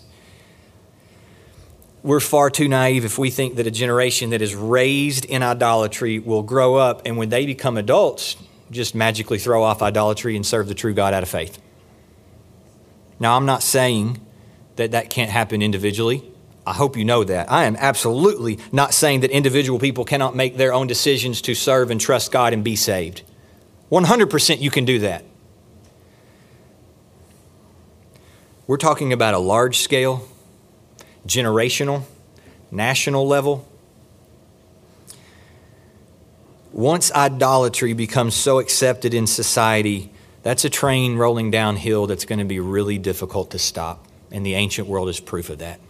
We're 2.02 2.20
far 2.20 2.50
too 2.50 2.66
naive 2.66 3.04
if 3.04 3.18
we 3.18 3.30
think 3.30 3.56
that 3.56 3.66
a 3.66 3.70
generation 3.70 4.30
that 4.30 4.42
is 4.42 4.54
raised 4.54 5.24
in 5.26 5.42
idolatry 5.42 6.18
will 6.18 6.42
grow 6.42 6.76
up 6.76 7.02
and 7.04 7.16
when 7.16 7.28
they 7.28 7.44
become 7.44 7.76
adults, 7.76 8.37
just 8.70 8.94
magically 8.94 9.38
throw 9.38 9.62
off 9.62 9.83
idolatry 9.83 10.37
and 10.37 10.46
serve 10.46 10.68
the 10.68 10.74
true 10.74 10.94
God 10.94 11.14
out 11.14 11.22
of 11.22 11.28
faith. 11.28 11.59
Now, 13.20 13.37
I'm 13.37 13.46
not 13.46 13.62
saying 13.62 14.20
that 14.76 14.92
that 14.92 15.11
can't 15.11 15.31
happen 15.31 15.61
individually. 15.61 16.22
I 16.66 16.72
hope 16.74 16.96
you 16.96 17.04
know 17.04 17.24
that. 17.24 17.50
I 17.50 17.64
am 17.64 17.76
absolutely 17.76 18.59
not 18.70 18.94
saying 18.94 19.20
that 19.20 19.31
individual 19.31 19.78
people 19.78 20.04
cannot 20.04 20.37
make 20.37 20.57
their 20.57 20.72
own 20.72 20.87
decisions 20.87 21.42
to 21.42 21.54
serve 21.54 21.90
and 21.90 22.00
trust 22.00 22.31
God 22.31 22.52
and 22.52 22.62
be 22.62 22.76
saved. 22.76 23.22
100% 23.90 24.61
you 24.61 24.70
can 24.70 24.85
do 24.85 24.98
that. 25.00 25.24
We're 28.66 28.76
talking 28.76 29.12
about 29.12 29.33
a 29.33 29.38
large 29.38 29.78
scale, 29.78 30.28
generational, 31.26 32.02
national 32.70 33.26
level 33.26 33.67
once 36.72 37.12
idolatry 37.12 37.92
becomes 37.92 38.35
so 38.35 38.59
accepted 38.59 39.14
in 39.14 39.26
society, 39.26 40.12
that's 40.42 40.64
a 40.64 40.70
train 40.70 41.16
rolling 41.16 41.50
downhill 41.50 42.07
that's 42.07 42.24
going 42.24 42.38
to 42.38 42.44
be 42.44 42.61
really 42.61 42.98
difficult 42.98 43.50
to 43.50 43.59
stop. 43.59 44.07
And 44.31 44.44
the 44.44 44.54
ancient 44.54 44.88
world 44.88 45.09
is 45.09 45.20
proof 45.20 45.50
of 45.50 45.59
that. 45.59 45.81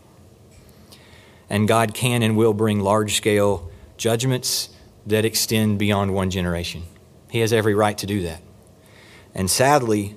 And 1.51 1.67
God 1.67 1.95
can 1.95 2.23
and 2.23 2.37
will 2.37 2.55
bring 2.55 2.81
large 2.81 3.17
scale 3.17 3.71
judgments 3.97 4.69
that 5.07 5.25
extend 5.25 5.79
beyond 5.79 6.15
one 6.15 6.31
generation. 6.31 6.85
He 7.31 7.41
has 7.41 7.53
every 7.53 7.75
right 7.75 7.97
to 7.99 8.07
do 8.07 8.23
that. 8.23 8.41
And 9.35 9.51
sadly, 9.51 10.17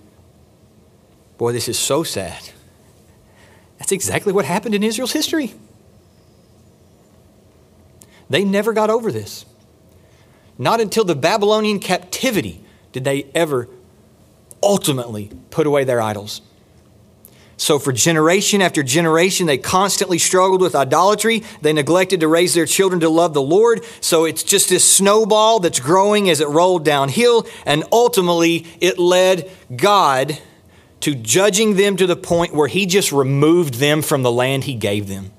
boy, 1.37 1.51
this 1.53 1.67
is 1.67 1.79
so 1.79 2.03
sad. 2.03 2.49
That's 3.79 3.91
exactly 3.91 4.31
what 4.31 4.45
happened 4.45 4.75
in 4.75 4.83
Israel's 4.83 5.13
history. 5.13 5.53
They 8.29 8.45
never 8.45 8.73
got 8.73 8.89
over 8.89 9.11
this. 9.11 9.45
Not 10.61 10.79
until 10.79 11.03
the 11.03 11.15
Babylonian 11.15 11.79
captivity 11.79 12.63
did 12.91 13.03
they 13.03 13.25
ever 13.33 13.67
ultimately 14.61 15.31
put 15.49 15.65
away 15.65 15.85
their 15.85 15.99
idols. 15.99 16.43
So, 17.57 17.79
for 17.79 17.91
generation 17.91 18.61
after 18.61 18.83
generation, 18.83 19.47
they 19.47 19.57
constantly 19.57 20.19
struggled 20.19 20.61
with 20.61 20.75
idolatry. 20.75 21.41
They 21.63 21.73
neglected 21.73 22.19
to 22.19 22.27
raise 22.27 22.53
their 22.53 22.67
children 22.67 22.99
to 22.99 23.09
love 23.09 23.33
the 23.33 23.41
Lord. 23.41 23.83
So, 24.01 24.25
it's 24.25 24.43
just 24.43 24.69
this 24.69 24.87
snowball 24.87 25.61
that's 25.61 25.79
growing 25.79 26.29
as 26.29 26.41
it 26.41 26.47
rolled 26.47 26.85
downhill. 26.85 27.47
And 27.65 27.83
ultimately, 27.91 28.67
it 28.79 28.99
led 28.99 29.49
God 29.75 30.37
to 30.99 31.15
judging 31.15 31.75
them 31.75 31.97
to 31.97 32.05
the 32.05 32.15
point 32.15 32.53
where 32.53 32.67
He 32.67 32.85
just 32.85 33.11
removed 33.11 33.75
them 33.75 34.03
from 34.03 34.21
the 34.21 34.31
land 34.31 34.65
He 34.65 34.75
gave 34.75 35.07
them. 35.07 35.31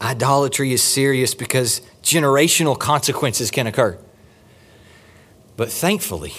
Idolatry 0.00 0.72
is 0.72 0.82
serious 0.82 1.34
because 1.34 1.80
generational 2.02 2.78
consequences 2.78 3.50
can 3.50 3.66
occur. 3.66 3.98
But 5.56 5.72
thankfully, 5.72 6.34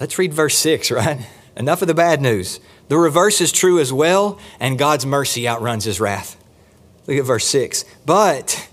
let's 0.00 0.18
read 0.18 0.34
verse 0.34 0.58
6, 0.58 0.90
right? 0.90 1.26
Enough 1.56 1.82
of 1.82 1.88
the 1.88 1.94
bad 1.94 2.20
news. 2.20 2.60
The 2.88 2.98
reverse 2.98 3.40
is 3.40 3.52
true 3.52 3.78
as 3.78 3.92
well, 3.92 4.38
and 4.58 4.78
God's 4.78 5.06
mercy 5.06 5.48
outruns 5.48 5.84
his 5.84 6.00
wrath. 6.00 6.36
Look 7.06 7.18
at 7.18 7.24
verse 7.24 7.46
6. 7.46 7.84
But 8.04 8.68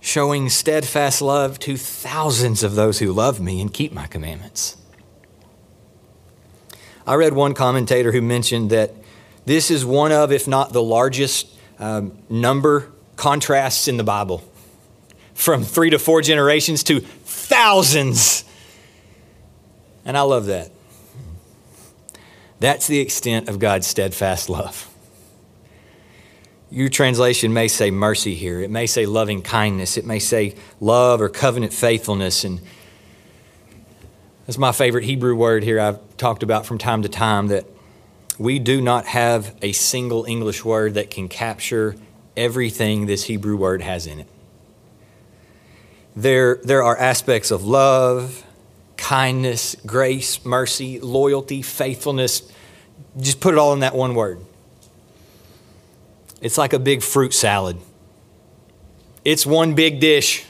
showing 0.00 0.48
steadfast 0.48 1.20
love 1.20 1.58
to 1.58 1.76
thousands 1.76 2.62
of 2.62 2.74
those 2.74 3.00
who 3.00 3.12
love 3.12 3.40
me 3.40 3.60
and 3.60 3.72
keep 3.72 3.92
my 3.92 4.06
commandments. 4.06 4.76
I 7.06 7.14
read 7.14 7.32
one 7.32 7.54
commentator 7.54 8.12
who 8.12 8.22
mentioned 8.22 8.70
that 8.70 8.94
this 9.44 9.70
is 9.70 9.84
one 9.84 10.12
of, 10.12 10.30
if 10.30 10.46
not 10.46 10.72
the 10.72 10.82
largest 10.82 11.48
um, 11.78 12.18
number 12.28 12.92
contrasts 13.18 13.88
in 13.88 13.98
the 13.98 14.04
Bible 14.04 14.42
from 15.34 15.62
three 15.62 15.90
to 15.90 15.98
four 15.98 16.22
generations 16.22 16.82
to 16.84 17.00
thousands. 17.00 18.44
And 20.04 20.16
I 20.16 20.22
love 20.22 20.46
that. 20.46 20.70
That's 22.60 22.86
the 22.86 23.00
extent 23.00 23.48
of 23.48 23.58
God's 23.58 23.86
steadfast 23.86 24.48
love. 24.48 24.88
Your 26.70 26.88
translation 26.88 27.52
may 27.52 27.68
say 27.68 27.90
mercy 27.90 28.34
here. 28.34 28.60
It 28.60 28.70
may 28.70 28.86
say 28.86 29.06
loving 29.06 29.42
kindness. 29.42 29.96
It 29.96 30.04
may 30.04 30.18
say 30.18 30.54
love 30.80 31.20
or 31.20 31.28
covenant 31.28 31.72
faithfulness. 31.72 32.44
And 32.44 32.60
that's 34.46 34.58
my 34.58 34.72
favorite 34.72 35.04
Hebrew 35.04 35.34
word 35.34 35.62
here 35.62 35.80
I've 35.80 36.16
talked 36.16 36.42
about 36.42 36.66
from 36.66 36.78
time 36.78 37.02
to 37.02 37.08
time 37.08 37.48
that 37.48 37.64
we 38.38 38.58
do 38.58 38.80
not 38.80 39.06
have 39.06 39.56
a 39.62 39.72
single 39.72 40.24
English 40.24 40.64
word 40.64 40.94
that 40.94 41.10
can 41.10 41.28
capture 41.28 41.96
everything 42.38 43.06
this 43.06 43.24
Hebrew 43.24 43.56
word 43.56 43.82
has 43.82 44.06
in 44.06 44.20
it. 44.20 44.28
There, 46.16 46.56
there 46.64 46.82
are 46.82 46.96
aspects 46.96 47.50
of 47.50 47.64
love, 47.64 48.44
kindness, 48.96 49.76
grace, 49.86 50.44
mercy, 50.44 51.00
loyalty, 51.00 51.62
faithfulness. 51.62 52.50
Just 53.18 53.40
put 53.40 53.54
it 53.54 53.58
all 53.58 53.72
in 53.72 53.80
that 53.80 53.94
one 53.94 54.14
word. 54.14 54.40
It's 56.40 56.58
like 56.58 56.72
a 56.72 56.78
big 56.78 57.02
fruit 57.02 57.34
salad. 57.34 57.78
It's 59.24 59.44
one 59.44 59.74
big 59.74 60.00
dish, 60.00 60.44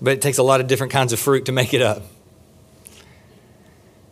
but 0.00 0.14
it 0.14 0.22
takes 0.22 0.38
a 0.38 0.42
lot 0.42 0.60
of 0.60 0.66
different 0.66 0.92
kinds 0.92 1.12
of 1.12 1.20
fruit 1.20 1.46
to 1.46 1.52
make 1.52 1.74
it 1.74 1.82
up. 1.82 2.02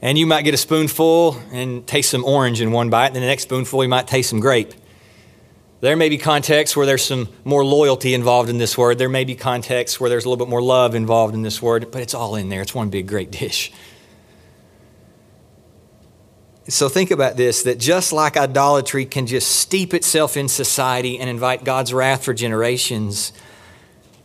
And 0.03 0.17
you 0.17 0.27
might 0.27 0.43
get 0.43 0.55
a 0.55 0.59
spoonful 0.59 1.37
and 1.53 1.87
taste 1.87 2.11
some 2.11 2.25
orange 2.25 2.61
in 2.61 2.73
one 2.73 2.89
bite, 2.89 3.09
and 3.09 3.17
the 3.17 3.21
next 3.21 3.45
spoonful 3.45 3.83
you 3.83 3.89
might 3.89 4.07
taste 4.07 4.31
some 4.31 4.41
grape. 4.41 4.73
There 5.81 5.97
may 5.97 6.11
be 6.11 6.19
contexts 6.19 6.77
where 6.77 6.85
there's 6.85 7.05
some 7.05 7.29
more 7.43 7.65
loyalty 7.65 8.13
involved 8.13 8.51
in 8.51 8.59
this 8.59 8.77
word. 8.77 8.99
There 8.99 9.09
may 9.09 9.25
be 9.25 9.35
contexts 9.35 9.99
where 9.99 10.11
there's 10.11 10.27
a 10.27 10.29
little 10.29 10.45
bit 10.45 10.51
more 10.51 10.61
love 10.61 10.95
involved 10.95 11.35
in 11.35 11.43
this 11.43 11.63
word, 11.63 11.91
but 11.91 12.03
it's 12.03 12.13
all 12.13 12.37
in 12.37 12.51
there. 12.51 12.61
It's 12.61 12.75
one 12.75 12.91
big, 12.91 13.09
great 13.09 13.31
dish. 13.31 13.73
So 16.69 16.89
think 16.91 17.11
about 17.11 17.37
this 17.37 17.63
that 17.63 17.79
just 17.79 18.13
like 18.13 18.37
idolatry 18.37 19.07
can 19.07 19.27
just 19.27 19.51
steep 19.57 19.95
itself 19.95 20.37
in 20.37 20.49
society 20.49 21.19
and 21.19 21.31
invite 21.31 21.65
God's 21.65 21.95
wrath 21.95 22.25
for 22.25 22.35
generations, 22.35 23.33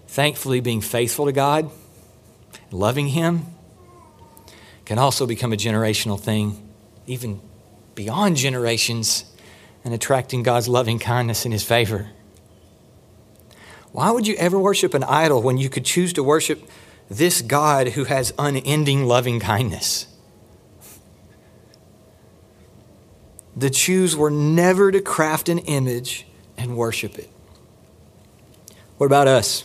thankfully, 0.08 0.60
being 0.60 0.82
faithful 0.82 1.26
to 1.26 1.32
God, 1.32 1.72
loving 2.70 3.08
Him, 3.08 3.46
can 4.84 5.00
also 5.00 5.26
become 5.26 5.54
a 5.54 5.58
generational 5.58 6.20
thing, 6.20 6.70
even 7.08 7.40
beyond 7.96 8.36
generations 8.36 9.24
and 9.86 9.94
attracting 9.94 10.44
God's 10.44 10.68
loving 10.68 11.00
kindness 11.00 11.46
in 11.46 11.54
His 11.54 11.64
favor. 11.64 12.10
Why 13.94 14.12
would 14.12 14.28
you 14.28 14.36
ever 14.36 14.60
worship 14.60 14.94
an 14.94 15.06
idol 15.06 15.42
when 15.42 15.58
you 15.58 15.70
could 15.70 15.86
choose 15.86 16.12
to 16.14 16.24
worship 16.24 16.70
this 17.10 17.42
God 17.42 17.90
who 17.90 18.04
has 18.04 18.34
unending 18.38 19.06
loving 19.06 19.40
kindness? 19.40 20.08
The 23.56 23.70
Jews 23.70 24.18
were 24.18 24.32
never 24.32 24.92
to 24.92 25.00
craft 25.00 25.48
an 25.48 25.60
image 25.60 26.28
and 26.58 26.76
worship 26.76 27.18
it. 27.18 27.30
What 28.98 29.06
about 29.06 29.28
us? 29.28 29.64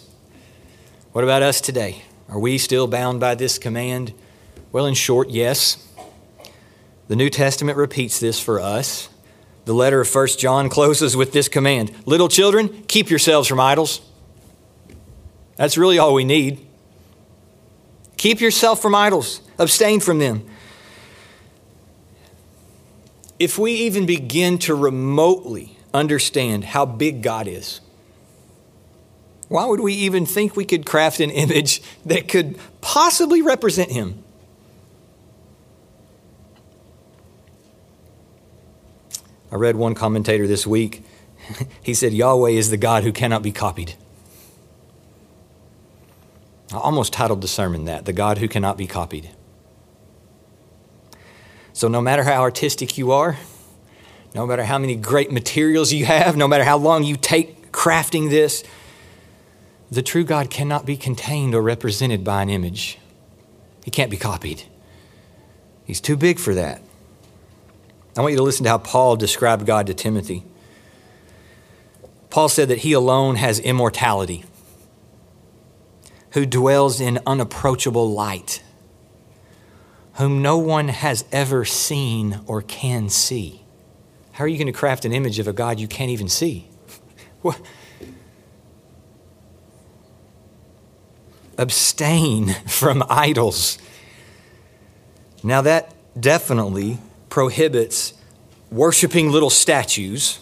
What 1.12 1.24
about 1.24 1.42
us 1.42 1.61
today? 1.61 2.02
Are 2.28 2.38
we 2.38 2.56
still 2.59 2.87
bound 2.87 3.18
by 3.18 3.35
this 3.35 3.59
command? 3.59 4.14
Well, 4.70 4.87
in 4.87 4.94
short, 4.94 5.30
yes. 5.30 5.88
The 7.09 7.16
New 7.16 7.30
Testament 7.30 7.76
repeats 7.76 8.20
this 8.20 8.38
for 8.38 8.61
us. 8.61 9.09
The 9.64 9.75
letter 9.75 10.01
of 10.01 10.14
1 10.14 10.27
John 10.38 10.68
closes 10.68 11.16
with 11.16 11.33
this 11.33 11.49
command 11.49 11.92
Little 12.07 12.29
children, 12.29 12.85
keep 12.88 13.11
yourselves 13.11 13.49
from 13.49 13.61
idols. 13.61 14.01
That's 15.57 15.77
really 15.77 15.99
all 15.99 16.14
we 16.14 16.25
need. 16.25 16.66
Keep 18.16 18.40
yourself 18.40 18.83
from 18.83 18.94
idols, 18.94 19.40
abstain 19.59 20.01
from 20.01 20.18
them. 20.18 20.46
If 23.38 23.59
we 23.59 23.73
even 23.73 24.05
begin 24.05 24.59
to 24.61 24.75
remotely 24.75 25.79
understand 25.94 26.64
how 26.64 26.85
big 26.85 27.23
God 27.23 27.49
is, 27.49 27.81
why 29.49 29.64
would 29.64 29.81
we 29.81 29.94
even 29.94 30.27
think 30.27 30.55
we 30.55 30.64
could 30.64 30.87
craft 30.87 31.20
an 31.20 31.31
image 31.31 31.83
that 32.07 32.29
could 32.29 32.59
possibly 32.81 33.42
represent 33.42 33.90
Him? 33.90 34.23
I 39.52 39.56
read 39.56 39.76
one 39.76 39.94
commentator 39.94 40.46
this 40.46 40.66
week. 40.66 41.04
he 41.82 41.94
said, 41.94 42.12
Yahweh 42.12 42.50
is 42.50 42.70
the 42.70 42.76
God 42.76 43.02
who 43.02 43.12
cannot 43.12 43.42
be 43.42 43.52
copied. 43.52 43.94
I 46.72 46.78
almost 46.78 47.12
titled 47.12 47.40
the 47.40 47.48
sermon 47.48 47.84
that 47.86 48.04
The 48.04 48.12
God 48.12 48.38
Who 48.38 48.46
Cannot 48.46 48.76
Be 48.76 48.86
Copied. 48.86 49.30
So, 51.72 51.88
no 51.88 52.00
matter 52.00 52.22
how 52.22 52.42
artistic 52.42 52.96
you 52.96 53.10
are, 53.10 53.38
no 54.34 54.46
matter 54.46 54.64
how 54.64 54.78
many 54.78 54.94
great 54.94 55.32
materials 55.32 55.92
you 55.92 56.04
have, 56.04 56.36
no 56.36 56.46
matter 56.46 56.62
how 56.62 56.76
long 56.76 57.02
you 57.02 57.16
take 57.16 57.72
crafting 57.72 58.30
this, 58.30 58.62
the 59.90 60.02
true 60.02 60.22
God 60.22 60.50
cannot 60.50 60.86
be 60.86 60.96
contained 60.96 61.54
or 61.54 61.62
represented 61.62 62.22
by 62.22 62.42
an 62.42 62.50
image. 62.50 62.98
He 63.84 63.90
can't 63.90 64.10
be 64.10 64.16
copied. 64.16 64.62
He's 65.84 66.00
too 66.00 66.16
big 66.16 66.38
for 66.38 66.54
that. 66.54 66.80
I 68.16 68.23
want 68.23 68.33
you 68.33 68.38
to 68.38 68.42
listen 68.42 68.64
to 68.64 68.70
how 68.70 68.79
Paul 68.79 69.16
described 69.16 69.66
God 69.66 69.87
to 69.87 69.94
Timothy. 69.94 70.44
Paul 72.29 72.49
said 72.49 72.68
that 72.68 72.79
he 72.79 72.92
alone 72.92 73.37
has 73.37 73.59
immortality, 73.59 74.44
who 76.33 76.46
dwells 76.46 77.01
in 77.01 77.18
unapproachable 77.27 78.11
light, 78.11 78.62
whom 80.14 80.42
no 80.42 80.59
one 80.59 80.88
has 80.88 81.25
ever 81.33 81.64
seen 81.64 82.40
or 82.46 82.62
can 82.62 83.09
see. 83.09 83.62
How 84.33 84.44
are 84.44 84.49
you 84.49 84.59
going 84.59 84.66
to 84.66 84.73
craft 84.73 85.05
an 85.05 85.12
image 85.12 85.38
of 85.38 85.49
a 85.49 85.53
God 85.53 85.81
you 85.81 85.88
can't 85.88 86.11
even 86.11 86.29
see? 86.29 86.68
What? 87.42 87.59
Abstain 91.57 92.49
from 92.66 93.03
idols. 93.09 93.79
Now, 95.42 95.62
that 95.62 95.94
definitely 96.20 96.99
prohibits 97.31 98.12
worshiping 98.71 99.31
little 99.31 99.49
statues. 99.49 100.40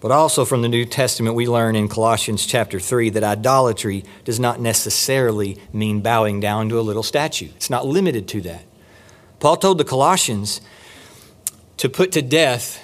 But 0.00 0.10
also 0.10 0.44
from 0.44 0.62
the 0.62 0.68
New 0.68 0.84
Testament, 0.84 1.36
we 1.36 1.46
learn 1.46 1.76
in 1.76 1.88
Colossians 1.88 2.46
chapter 2.46 2.80
3 2.80 3.10
that 3.10 3.24
idolatry 3.24 4.04
does 4.24 4.40
not 4.40 4.60
necessarily 4.60 5.58
mean 5.72 6.00
bowing 6.00 6.40
down 6.40 6.68
to 6.70 6.78
a 6.78 6.82
little 6.82 7.02
statue. 7.02 7.50
It's 7.56 7.70
not 7.70 7.86
limited 7.86 8.26
to 8.28 8.40
that. 8.42 8.64
Paul 9.40 9.56
told 9.56 9.78
the 9.78 9.84
Colossians 9.84 10.60
to 11.76 11.88
put 11.88 12.12
to 12.12 12.22
death 12.22 12.82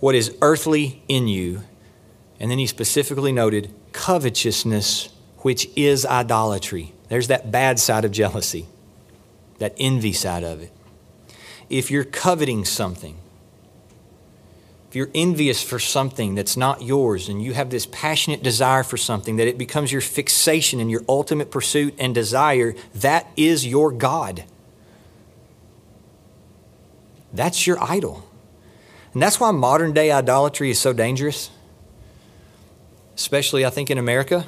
what 0.00 0.14
is 0.14 0.36
earthly 0.40 1.02
in 1.08 1.26
you. 1.28 1.62
And 2.38 2.50
then 2.50 2.58
he 2.58 2.66
specifically 2.66 3.32
noted 3.32 3.72
covetousness, 3.92 5.08
which 5.38 5.68
is 5.76 6.04
idolatry. 6.04 6.92
There's 7.08 7.28
that 7.28 7.50
bad 7.50 7.78
side 7.78 8.04
of 8.04 8.12
jealousy, 8.12 8.66
that 9.58 9.74
envy 9.78 10.12
side 10.12 10.44
of 10.44 10.60
it 10.60 10.70
if 11.68 11.90
you're 11.90 12.04
coveting 12.04 12.64
something, 12.64 13.16
if 14.88 14.96
you're 14.96 15.10
envious 15.12 15.60
for 15.60 15.80
something 15.80 16.36
that's 16.36 16.56
not 16.56 16.82
yours 16.82 17.28
and 17.28 17.42
you 17.42 17.52
have 17.52 17.68
this 17.70 17.84
passionate 17.86 18.44
desire 18.44 18.84
for 18.84 18.96
something 18.96 19.36
that 19.36 19.48
it 19.48 19.58
becomes 19.58 19.90
your 19.90 20.00
fixation 20.00 20.78
and 20.78 20.88
your 20.88 21.02
ultimate 21.08 21.50
pursuit 21.50 21.94
and 21.98 22.14
desire, 22.14 22.76
that 22.94 23.26
is 23.36 23.66
your 23.66 23.90
God. 23.90 24.44
That's 27.32 27.66
your 27.66 27.82
idol. 27.82 28.24
And 29.12 29.20
that's 29.20 29.40
why 29.40 29.50
modern 29.50 29.92
day 29.92 30.12
idolatry 30.12 30.70
is 30.70 30.78
so 30.78 30.92
dangerous, 30.92 31.50
especially 33.16 33.66
I 33.66 33.70
think 33.70 33.90
in 33.90 33.98
America, 33.98 34.46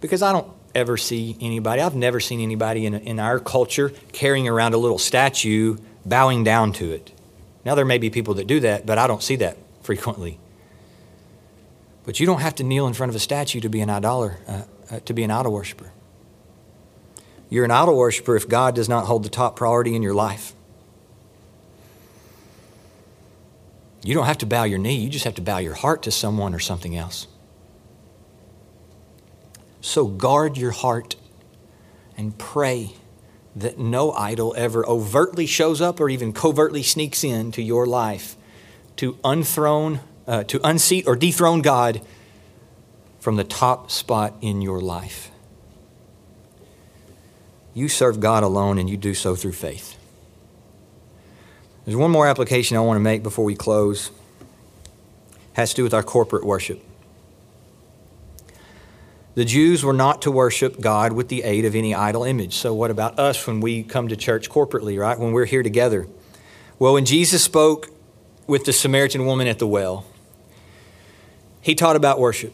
because 0.00 0.20
I 0.20 0.32
don't 0.32 0.50
ever 0.74 0.96
see 0.96 1.36
anybody, 1.40 1.80
I've 1.80 1.94
never 1.94 2.18
seen 2.18 2.40
anybody 2.40 2.86
in, 2.86 2.94
in 2.94 3.20
our 3.20 3.38
culture 3.38 3.92
carrying 4.12 4.48
around 4.48 4.74
a 4.74 4.78
little 4.78 4.98
statue 4.98 5.76
bowing 6.04 6.44
down 6.44 6.72
to 6.74 6.90
it. 6.90 7.12
Now, 7.64 7.74
there 7.74 7.84
may 7.84 7.98
be 7.98 8.10
people 8.10 8.34
that 8.34 8.46
do 8.46 8.60
that, 8.60 8.86
but 8.86 8.98
I 8.98 9.06
don't 9.06 9.22
see 9.22 9.36
that 9.36 9.56
frequently. 9.82 10.38
But 12.04 12.18
you 12.18 12.26
don't 12.26 12.40
have 12.40 12.54
to 12.56 12.64
kneel 12.64 12.86
in 12.86 12.94
front 12.94 13.10
of 13.10 13.16
a 13.16 13.20
statue 13.20 13.60
to 13.60 13.68
be 13.68 13.80
an 13.80 13.90
idol, 13.90 14.32
uh, 14.48 14.62
uh, 14.90 15.00
to 15.00 15.12
be 15.12 15.22
an 15.22 15.30
idol 15.30 15.52
worshiper. 15.52 15.92
You're 17.48 17.64
an 17.64 17.70
idol 17.70 17.96
worshiper 17.96 18.36
if 18.36 18.48
God 18.48 18.74
does 18.74 18.88
not 18.88 19.06
hold 19.06 19.24
the 19.24 19.28
top 19.28 19.56
priority 19.56 19.94
in 19.94 20.02
your 20.02 20.14
life. 20.14 20.54
You 24.02 24.14
don't 24.14 24.26
have 24.26 24.38
to 24.38 24.46
bow 24.46 24.64
your 24.64 24.78
knee, 24.78 24.96
you 24.96 25.10
just 25.10 25.24
have 25.24 25.34
to 25.34 25.42
bow 25.42 25.58
your 25.58 25.74
heart 25.74 26.02
to 26.04 26.10
someone 26.10 26.54
or 26.54 26.58
something 26.58 26.96
else. 26.96 27.26
So 29.82 30.06
guard 30.06 30.56
your 30.56 30.70
heart 30.70 31.16
and 32.16 32.36
pray 32.36 32.94
that 33.56 33.78
no 33.78 34.12
idol 34.12 34.54
ever 34.56 34.86
overtly 34.86 35.46
shows 35.46 35.80
up 35.80 36.00
or 36.00 36.08
even 36.08 36.32
covertly 36.32 36.82
sneaks 36.82 37.24
in 37.24 37.50
to 37.52 37.62
your 37.62 37.86
life 37.86 38.36
to 38.96 39.14
unthrone, 39.24 40.00
uh, 40.26 40.44
to 40.44 40.60
unseat 40.62 41.06
or 41.06 41.16
dethrone 41.16 41.62
God 41.62 42.02
from 43.18 43.36
the 43.36 43.44
top 43.44 43.90
spot 43.90 44.34
in 44.40 44.62
your 44.62 44.80
life. 44.80 45.30
You 47.74 47.88
serve 47.88 48.20
God 48.20 48.42
alone 48.42 48.78
and 48.78 48.90
you 48.90 48.96
do 48.96 49.14
so 49.14 49.34
through 49.34 49.52
faith. 49.52 49.96
There's 51.84 51.96
one 51.96 52.10
more 52.10 52.26
application 52.26 52.76
I 52.76 52.80
want 52.80 52.96
to 52.96 53.02
make 53.02 53.22
before 53.22 53.44
we 53.44 53.54
close. 53.54 54.10
It 54.10 55.36
has 55.54 55.70
to 55.70 55.76
do 55.76 55.82
with 55.82 55.94
our 55.94 56.02
corporate 56.02 56.44
worship. 56.44 56.82
The 59.34 59.44
Jews 59.44 59.84
were 59.84 59.92
not 59.92 60.22
to 60.22 60.30
worship 60.30 60.80
God 60.80 61.12
with 61.12 61.28
the 61.28 61.42
aid 61.42 61.64
of 61.64 61.74
any 61.74 61.94
idol 61.94 62.24
image. 62.24 62.54
So, 62.54 62.74
what 62.74 62.90
about 62.90 63.18
us 63.18 63.46
when 63.46 63.60
we 63.60 63.82
come 63.82 64.08
to 64.08 64.16
church 64.16 64.50
corporately, 64.50 64.98
right? 64.98 65.18
When 65.18 65.32
we're 65.32 65.44
here 65.44 65.62
together? 65.62 66.08
Well, 66.78 66.94
when 66.94 67.04
Jesus 67.04 67.44
spoke 67.44 67.88
with 68.46 68.64
the 68.64 68.72
Samaritan 68.72 69.26
woman 69.26 69.46
at 69.46 69.58
the 69.58 69.66
well, 69.66 70.04
he 71.60 71.74
taught 71.74 71.94
about 71.94 72.18
worship. 72.18 72.52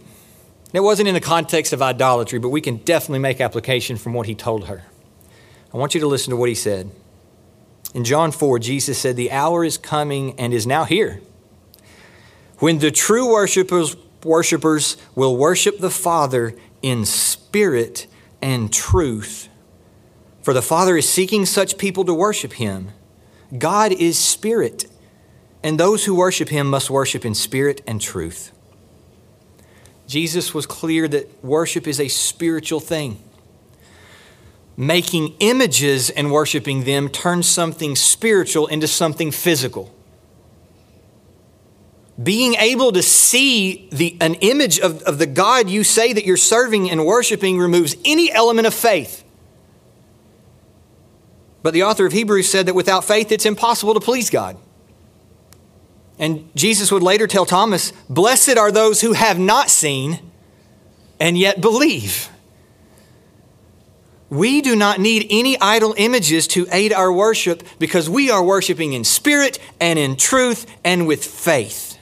It 0.72 0.80
wasn't 0.80 1.08
in 1.08 1.14
the 1.14 1.20
context 1.20 1.72
of 1.72 1.80
idolatry, 1.80 2.38
but 2.38 2.50
we 2.50 2.60
can 2.60 2.76
definitely 2.78 3.20
make 3.20 3.40
application 3.40 3.96
from 3.96 4.12
what 4.12 4.26
he 4.26 4.34
told 4.34 4.66
her. 4.66 4.84
I 5.72 5.78
want 5.78 5.94
you 5.94 6.00
to 6.00 6.06
listen 6.06 6.30
to 6.30 6.36
what 6.36 6.48
he 6.48 6.54
said. 6.54 6.90
In 7.94 8.04
John 8.04 8.32
4, 8.32 8.58
Jesus 8.58 8.98
said, 8.98 9.16
The 9.16 9.30
hour 9.30 9.64
is 9.64 9.78
coming 9.78 10.38
and 10.38 10.52
is 10.52 10.66
now 10.66 10.84
here 10.84 11.20
when 12.58 12.78
the 12.78 12.90
true 12.90 13.32
worshipers, 13.32 13.96
worshipers 14.26 14.96
will 15.14 15.36
worship 15.36 15.78
the 15.78 15.90
Father 15.90 16.54
in 16.82 17.04
spirit 17.04 18.06
and 18.42 18.72
truth. 18.72 19.48
For 20.42 20.52
the 20.52 20.62
Father 20.62 20.96
is 20.96 21.08
seeking 21.08 21.46
such 21.46 21.78
people 21.78 22.04
to 22.04 22.14
worship 22.14 22.54
him. 22.54 22.90
God 23.56 23.92
is 23.92 24.18
spirit, 24.18 24.86
and 25.62 25.80
those 25.80 26.04
who 26.04 26.14
worship 26.14 26.50
him 26.50 26.68
must 26.68 26.90
worship 26.90 27.24
in 27.24 27.34
spirit 27.34 27.80
and 27.86 28.00
truth. 28.00 28.52
Jesus 30.06 30.52
was 30.52 30.66
clear 30.66 31.08
that 31.08 31.42
worship 31.42 31.86
is 31.86 31.98
a 31.98 32.08
spiritual 32.08 32.80
thing. 32.80 33.22
Making 34.76 35.34
images 35.40 36.10
and 36.10 36.30
worshiping 36.30 36.84
them 36.84 37.08
turns 37.08 37.48
something 37.48 37.96
spiritual 37.96 38.66
into 38.66 38.86
something 38.86 39.30
physical 39.30 39.95
being 42.22 42.54
able 42.54 42.92
to 42.92 43.02
see 43.02 43.88
the, 43.92 44.16
an 44.20 44.34
image 44.36 44.78
of, 44.78 45.02
of 45.02 45.18
the 45.18 45.26
God 45.26 45.68
you 45.68 45.84
say 45.84 46.12
that 46.12 46.24
you're 46.24 46.36
serving 46.36 46.90
and 46.90 47.04
worshiping 47.04 47.58
removes 47.58 47.96
any 48.04 48.32
element 48.32 48.66
of 48.66 48.72
faith. 48.72 49.22
But 51.62 51.74
the 51.74 51.82
author 51.82 52.06
of 52.06 52.12
Hebrews 52.12 52.48
said 52.48 52.66
that 52.66 52.74
without 52.74 53.04
faith, 53.04 53.32
it's 53.32 53.44
impossible 53.44 53.94
to 53.94 54.00
please 54.00 54.30
God. 54.30 54.56
And 56.18 56.48
Jesus 56.54 56.90
would 56.90 57.02
later 57.02 57.26
tell 57.26 57.44
Thomas, 57.44 57.92
Blessed 58.08 58.56
are 58.56 58.72
those 58.72 59.02
who 59.02 59.12
have 59.12 59.38
not 59.38 59.68
seen 59.68 60.20
and 61.20 61.36
yet 61.36 61.60
believe. 61.60 62.30
We 64.30 64.60
do 64.60 64.74
not 64.74 64.98
need 64.98 65.26
any 65.28 65.58
idol 65.60 65.94
images 65.96 66.46
to 66.48 66.66
aid 66.72 66.92
our 66.92 67.12
worship 67.12 67.62
because 67.78 68.08
we 68.08 68.30
are 68.30 68.42
worshiping 68.42 68.92
in 68.92 69.04
spirit 69.04 69.58
and 69.80 69.98
in 69.98 70.16
truth 70.16 70.66
and 70.84 71.06
with 71.06 71.24
faith. 71.24 71.95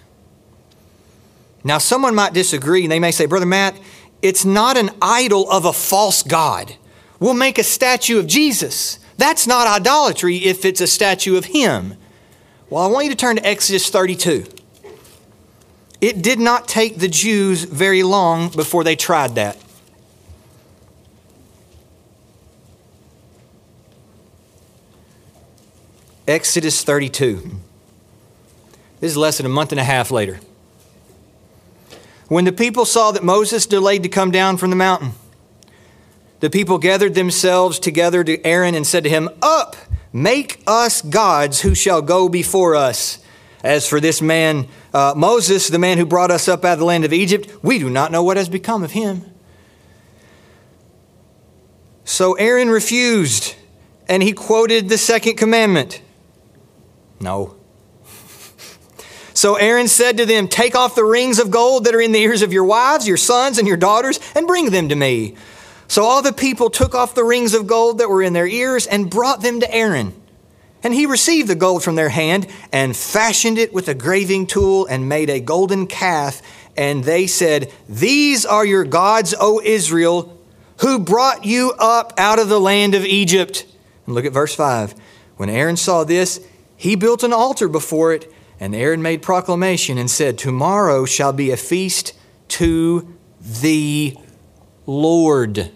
Now, 1.64 1.78
someone 1.78 2.14
might 2.14 2.34
disagree 2.34 2.82
and 2.82 2.92
they 2.92 3.00
may 3.00 3.10
say, 3.10 3.24
Brother 3.24 3.46
Matt, 3.46 3.74
it's 4.20 4.44
not 4.44 4.76
an 4.76 4.90
idol 5.00 5.50
of 5.50 5.64
a 5.64 5.72
false 5.72 6.22
God. 6.22 6.76
We'll 7.18 7.34
make 7.34 7.58
a 7.58 7.64
statue 7.64 8.18
of 8.18 8.26
Jesus, 8.26 8.98
That's 9.16 9.46
not 9.46 9.66
idolatry 9.66 10.36
if 10.38 10.64
it's 10.64 10.80
a 10.80 10.86
statue 10.86 11.36
of 11.36 11.46
him. 11.46 11.94
Well, 12.68 12.82
I 12.82 12.88
want 12.88 13.06
you 13.06 13.10
to 13.12 13.16
turn 13.16 13.36
to 13.36 13.46
Exodus 13.46 13.88
32. 13.88 14.44
It 16.00 16.20
did 16.20 16.38
not 16.38 16.66
take 16.68 16.98
the 16.98 17.08
Jews 17.08 17.64
very 17.64 18.02
long 18.02 18.50
before 18.50 18.84
they 18.84 18.96
tried 18.96 19.36
that. 19.36 19.56
Exodus 26.26 26.82
32. 26.82 27.50
This 29.00 29.12
is 29.12 29.16
less 29.16 29.36
than 29.36 29.46
a 29.46 29.50
month 29.50 29.72
and 29.72 29.80
a 29.80 29.84
half 29.84 30.10
later. 30.10 30.40
When 32.28 32.44
the 32.44 32.52
people 32.52 32.84
saw 32.84 33.12
that 33.12 33.22
Moses 33.22 33.66
delayed 33.66 34.02
to 34.02 34.08
come 34.08 34.30
down 34.30 34.56
from 34.56 34.70
the 34.70 34.76
mountain, 34.76 35.12
the 36.40 36.50
people 36.50 36.78
gathered 36.78 37.14
themselves 37.14 37.78
together 37.78 38.24
to 38.24 38.44
Aaron 38.46 38.74
and 38.74 38.86
said 38.86 39.04
to 39.04 39.10
him, 39.10 39.28
Up, 39.42 39.76
make 40.12 40.62
us 40.66 41.02
gods 41.02 41.60
who 41.60 41.74
shall 41.74 42.02
go 42.02 42.28
before 42.28 42.74
us. 42.74 43.18
As 43.62 43.88
for 43.88 43.98
this 43.98 44.20
man, 44.20 44.68
uh, 44.92 45.14
Moses, 45.16 45.68
the 45.68 45.78
man 45.78 45.96
who 45.96 46.04
brought 46.04 46.30
us 46.30 46.48
up 46.48 46.64
out 46.64 46.74
of 46.74 46.78
the 46.80 46.84
land 46.84 47.04
of 47.04 47.12
Egypt, 47.14 47.50
we 47.62 47.78
do 47.78 47.88
not 47.88 48.12
know 48.12 48.22
what 48.22 48.36
has 48.36 48.48
become 48.48 48.82
of 48.82 48.92
him. 48.92 49.24
So 52.04 52.34
Aaron 52.34 52.68
refused, 52.68 53.54
and 54.06 54.22
he 54.22 54.32
quoted 54.32 54.90
the 54.90 54.98
second 54.98 55.36
commandment. 55.36 56.02
No. 57.20 57.56
So 59.34 59.56
Aaron 59.56 59.88
said 59.88 60.16
to 60.18 60.26
them, 60.26 60.46
Take 60.46 60.76
off 60.76 60.94
the 60.94 61.04
rings 61.04 61.40
of 61.40 61.50
gold 61.50 61.84
that 61.84 61.94
are 61.94 62.00
in 62.00 62.12
the 62.12 62.22
ears 62.22 62.42
of 62.42 62.52
your 62.52 62.64
wives, 62.64 63.06
your 63.06 63.16
sons, 63.16 63.58
and 63.58 63.66
your 63.66 63.76
daughters, 63.76 64.20
and 64.34 64.46
bring 64.46 64.70
them 64.70 64.88
to 64.88 64.94
me. 64.94 65.34
So 65.88 66.04
all 66.04 66.22
the 66.22 66.32
people 66.32 66.70
took 66.70 66.94
off 66.94 67.14
the 67.14 67.24
rings 67.24 67.52
of 67.52 67.66
gold 67.66 67.98
that 67.98 68.08
were 68.08 68.22
in 68.22 68.32
their 68.32 68.46
ears 68.46 68.86
and 68.86 69.10
brought 69.10 69.42
them 69.42 69.60
to 69.60 69.74
Aaron. 69.74 70.14
And 70.84 70.94
he 70.94 71.06
received 71.06 71.48
the 71.48 71.54
gold 71.54 71.82
from 71.82 71.96
their 71.96 72.10
hand 72.10 72.46
and 72.70 72.96
fashioned 72.96 73.58
it 73.58 73.72
with 73.72 73.88
a 73.88 73.94
graving 73.94 74.46
tool 74.46 74.86
and 74.86 75.08
made 75.08 75.30
a 75.30 75.40
golden 75.40 75.86
calf. 75.86 76.40
And 76.76 77.02
they 77.02 77.26
said, 77.26 77.72
These 77.88 78.46
are 78.46 78.64
your 78.64 78.84
gods, 78.84 79.34
O 79.38 79.60
Israel, 79.64 80.38
who 80.78 80.98
brought 80.98 81.44
you 81.44 81.72
up 81.78 82.12
out 82.18 82.38
of 82.38 82.48
the 82.48 82.60
land 82.60 82.94
of 82.94 83.04
Egypt. 83.04 83.66
And 84.06 84.14
look 84.14 84.26
at 84.26 84.32
verse 84.32 84.54
5. 84.54 84.94
When 85.38 85.48
Aaron 85.48 85.76
saw 85.76 86.04
this, 86.04 86.40
he 86.76 86.94
built 86.94 87.24
an 87.24 87.32
altar 87.32 87.68
before 87.68 88.12
it 88.12 88.30
and 88.60 88.74
Aaron 88.74 89.02
made 89.02 89.22
proclamation 89.22 89.98
and 89.98 90.10
said, 90.10 90.38
Tomorrow 90.38 91.04
shall 91.04 91.32
be 91.32 91.50
a 91.50 91.56
feast 91.56 92.12
to 92.48 93.16
the 93.40 94.16
Lord. 94.86 95.70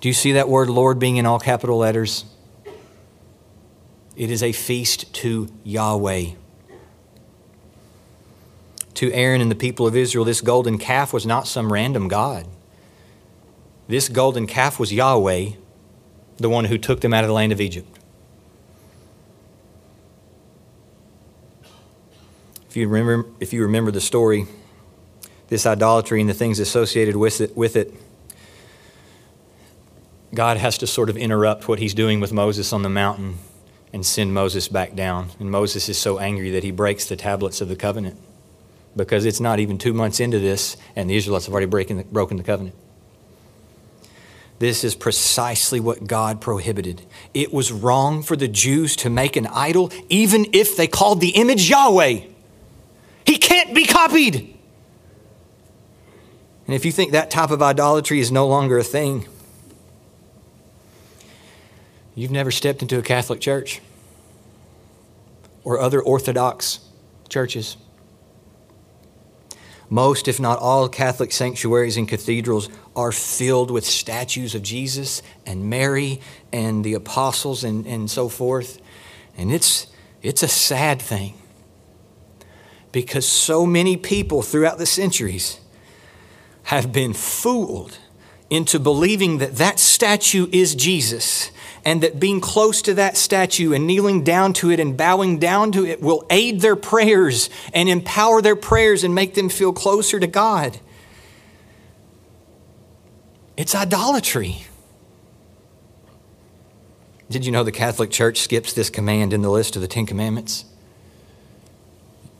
Do 0.00 0.08
you 0.08 0.12
see 0.12 0.32
that 0.32 0.48
word 0.48 0.68
Lord 0.68 0.98
being 0.98 1.16
in 1.16 1.26
all 1.26 1.38
capital 1.38 1.78
letters? 1.78 2.24
It 4.16 4.30
is 4.30 4.42
a 4.42 4.52
feast 4.52 5.12
to 5.14 5.48
Yahweh. 5.64 6.32
To 8.94 9.12
Aaron 9.12 9.40
and 9.40 9.50
the 9.50 9.56
people 9.56 9.86
of 9.86 9.96
Israel, 9.96 10.24
this 10.24 10.40
golden 10.40 10.78
calf 10.78 11.12
was 11.12 11.24
not 11.24 11.48
some 11.48 11.72
random 11.72 12.08
God. 12.08 12.46
This 13.88 14.08
golden 14.08 14.46
calf 14.46 14.78
was 14.78 14.92
Yahweh, 14.92 15.50
the 16.36 16.48
one 16.48 16.66
who 16.66 16.78
took 16.78 17.00
them 17.00 17.14
out 17.14 17.24
of 17.24 17.28
the 17.28 17.34
land 17.34 17.52
of 17.52 17.60
Egypt. 17.60 17.98
If 22.72 22.78
you 22.78 22.88
remember, 22.88 23.28
if 23.38 23.52
you 23.52 23.60
remember 23.64 23.90
the 23.90 24.00
story, 24.00 24.46
this 25.48 25.66
idolatry 25.66 26.22
and 26.22 26.30
the 26.30 26.32
things 26.32 26.58
associated 26.58 27.16
with 27.16 27.42
it, 27.42 27.54
with 27.54 27.76
it, 27.76 27.92
God 30.32 30.56
has 30.56 30.78
to 30.78 30.86
sort 30.86 31.10
of 31.10 31.18
interrupt 31.18 31.68
what 31.68 31.80
he's 31.80 31.92
doing 31.92 32.18
with 32.18 32.32
Moses 32.32 32.72
on 32.72 32.80
the 32.80 32.88
mountain 32.88 33.36
and 33.92 34.06
send 34.06 34.32
Moses 34.32 34.68
back 34.68 34.94
down. 34.94 35.28
And 35.38 35.50
Moses 35.50 35.90
is 35.90 35.98
so 35.98 36.18
angry 36.18 36.48
that 36.52 36.64
he 36.64 36.70
breaks 36.70 37.04
the 37.04 37.14
tablets 37.14 37.60
of 37.60 37.68
the 37.68 37.76
covenant 37.76 38.18
because 38.96 39.26
it's 39.26 39.38
not 39.38 39.60
even 39.60 39.76
two 39.76 39.92
months 39.92 40.18
into 40.18 40.38
this, 40.38 40.78
and 40.96 41.10
the 41.10 41.16
Israelites 41.16 41.44
have 41.44 41.52
already 41.52 41.66
the, 41.66 42.04
broken 42.04 42.38
the 42.38 42.42
covenant. 42.42 42.74
This 44.60 44.82
is 44.82 44.94
precisely 44.94 45.78
what 45.78 46.06
God 46.06 46.40
prohibited. 46.40 47.02
It 47.34 47.52
was 47.52 47.70
wrong 47.70 48.22
for 48.22 48.34
the 48.34 48.48
Jews 48.48 48.96
to 48.96 49.10
make 49.10 49.36
an 49.36 49.46
idol, 49.48 49.92
even 50.08 50.46
if 50.54 50.74
they 50.74 50.86
called 50.86 51.20
the 51.20 51.32
image 51.36 51.68
Yahweh. 51.68 52.31
He 53.26 53.38
can't 53.38 53.74
be 53.74 53.84
copied. 53.84 54.58
And 56.66 56.74
if 56.74 56.84
you 56.84 56.92
think 56.92 57.12
that 57.12 57.30
type 57.30 57.50
of 57.50 57.62
idolatry 57.62 58.20
is 58.20 58.30
no 58.30 58.46
longer 58.46 58.78
a 58.78 58.84
thing, 58.84 59.26
you've 62.14 62.30
never 62.30 62.50
stepped 62.50 62.82
into 62.82 62.98
a 62.98 63.02
Catholic 63.02 63.40
church 63.40 63.80
or 65.64 65.80
other 65.80 66.00
Orthodox 66.00 66.80
churches. 67.28 67.76
Most, 69.90 70.26
if 70.26 70.40
not 70.40 70.58
all, 70.58 70.88
Catholic 70.88 71.32
sanctuaries 71.32 71.98
and 71.98 72.08
cathedrals 72.08 72.70
are 72.96 73.12
filled 73.12 73.70
with 73.70 73.84
statues 73.84 74.54
of 74.54 74.62
Jesus 74.62 75.20
and 75.44 75.68
Mary 75.68 76.20
and 76.50 76.82
the 76.82 76.94
apostles 76.94 77.62
and, 77.64 77.86
and 77.86 78.10
so 78.10 78.30
forth. 78.30 78.80
And 79.36 79.52
it's, 79.52 79.88
it's 80.22 80.42
a 80.42 80.48
sad 80.48 81.02
thing 81.02 81.34
because 82.92 83.26
so 83.26 83.66
many 83.66 83.96
people 83.96 84.42
throughout 84.42 84.78
the 84.78 84.86
centuries 84.86 85.58
have 86.64 86.92
been 86.92 87.12
fooled 87.12 87.98
into 88.50 88.78
believing 88.78 89.38
that 89.38 89.56
that 89.56 89.80
statue 89.80 90.46
is 90.52 90.74
Jesus 90.74 91.50
and 91.84 92.02
that 92.02 92.20
being 92.20 92.40
close 92.40 92.82
to 92.82 92.94
that 92.94 93.16
statue 93.16 93.72
and 93.72 93.86
kneeling 93.86 94.22
down 94.22 94.52
to 94.52 94.70
it 94.70 94.78
and 94.78 94.96
bowing 94.96 95.38
down 95.38 95.72
to 95.72 95.84
it 95.86 96.00
will 96.00 96.24
aid 96.30 96.60
their 96.60 96.76
prayers 96.76 97.50
and 97.72 97.88
empower 97.88 98.40
their 98.42 98.54
prayers 98.54 99.02
and 99.02 99.14
make 99.14 99.34
them 99.34 99.48
feel 99.48 99.72
closer 99.72 100.20
to 100.20 100.26
God. 100.26 100.78
It's 103.56 103.74
idolatry. 103.74 104.66
Did 107.30 107.46
you 107.46 107.52
know 107.52 107.64
the 107.64 107.72
Catholic 107.72 108.10
Church 108.10 108.40
skips 108.40 108.74
this 108.74 108.90
command 108.90 109.32
in 109.32 109.40
the 109.40 109.50
list 109.50 109.74
of 109.74 109.82
the 109.82 109.88
Ten 109.88 110.04
Commandments? 110.04 110.66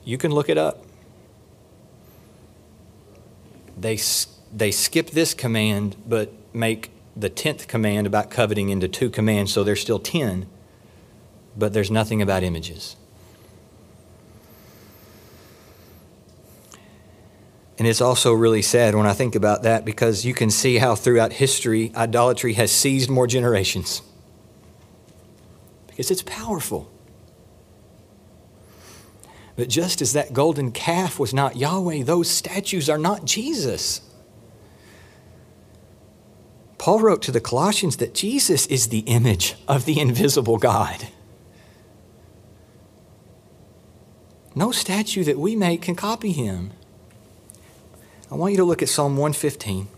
You 0.05 0.19
can 0.19 0.33
look 0.33 0.49
it 0.49 0.59
up. 0.59 0.85
They, 3.79 3.99
they 4.53 4.71
skip 4.71 5.11
this 5.11 5.35
command, 5.35 5.97
but 6.07 6.33
make 6.53 6.91
the 7.17 7.31
10th 7.31 7.67
command 7.69 8.07
about 8.07 8.31
coveting 8.31 8.69
into 8.69 8.89
two 8.89 9.11
commands, 9.11 9.53
so 9.53 9.65
there's 9.65 9.81
still 9.81 9.99
10, 9.99 10.47
but 11.57 11.73
there's 11.73 11.91
nothing 11.91 12.23
about 12.23 12.43
images. 12.43 12.97
And 17.79 17.89
it's 17.89 18.01
also 18.01 18.33
really 18.33 18.63
sad 18.63 18.95
when 18.95 19.07
I 19.07 19.13
think 19.13 19.35
about 19.35 19.65
that 19.65 19.85
because 19.85 20.25
you 20.25 20.35
can 20.35 20.51
see 20.51 20.79
how 20.79 20.95
throughout 20.95 21.33
history 21.33 21.91
idolatry 21.97 22.53
has 22.53 22.71
seized 22.71 23.11
more 23.11 23.27
generations. 23.27 24.03
Because 25.89 26.11
it's 26.11 26.23
powerful. 26.23 26.91
But 29.57 29.69
just 29.69 30.01
as 30.01 30.13
that 30.15 30.33
golden 30.33 30.73
calf 30.73 31.19
was 31.19 31.35
not 31.35 31.57
Yahweh, 31.57 32.05
those 32.05 32.31
statues 32.31 32.89
are 32.89 32.99
not 32.99 33.25
Jesus. 33.25 34.01
Paul 36.79 37.01
wrote 37.01 37.23
to 37.23 37.33
the 37.33 37.41
Colossians 37.41 37.99
that 37.99 38.15
Jesus 38.15 38.67
is 38.67 38.89
the 38.89 39.01
image 39.01 39.55
of 39.69 39.85
the 39.85 40.01
invisible 40.01 40.59
God. 40.59 41.09
No 44.55 44.73
statue 44.73 45.25
that 45.25 45.39
we 45.39 45.55
make 45.55 45.83
can 45.83 45.95
copy 45.95 46.33
him. 46.33 46.73
I 48.31 48.35
want 48.35 48.53
you 48.53 48.59
to 48.59 48.65
look 48.65 48.83
at 48.83 48.89
Psalm 48.89 49.17
115. 49.17 49.89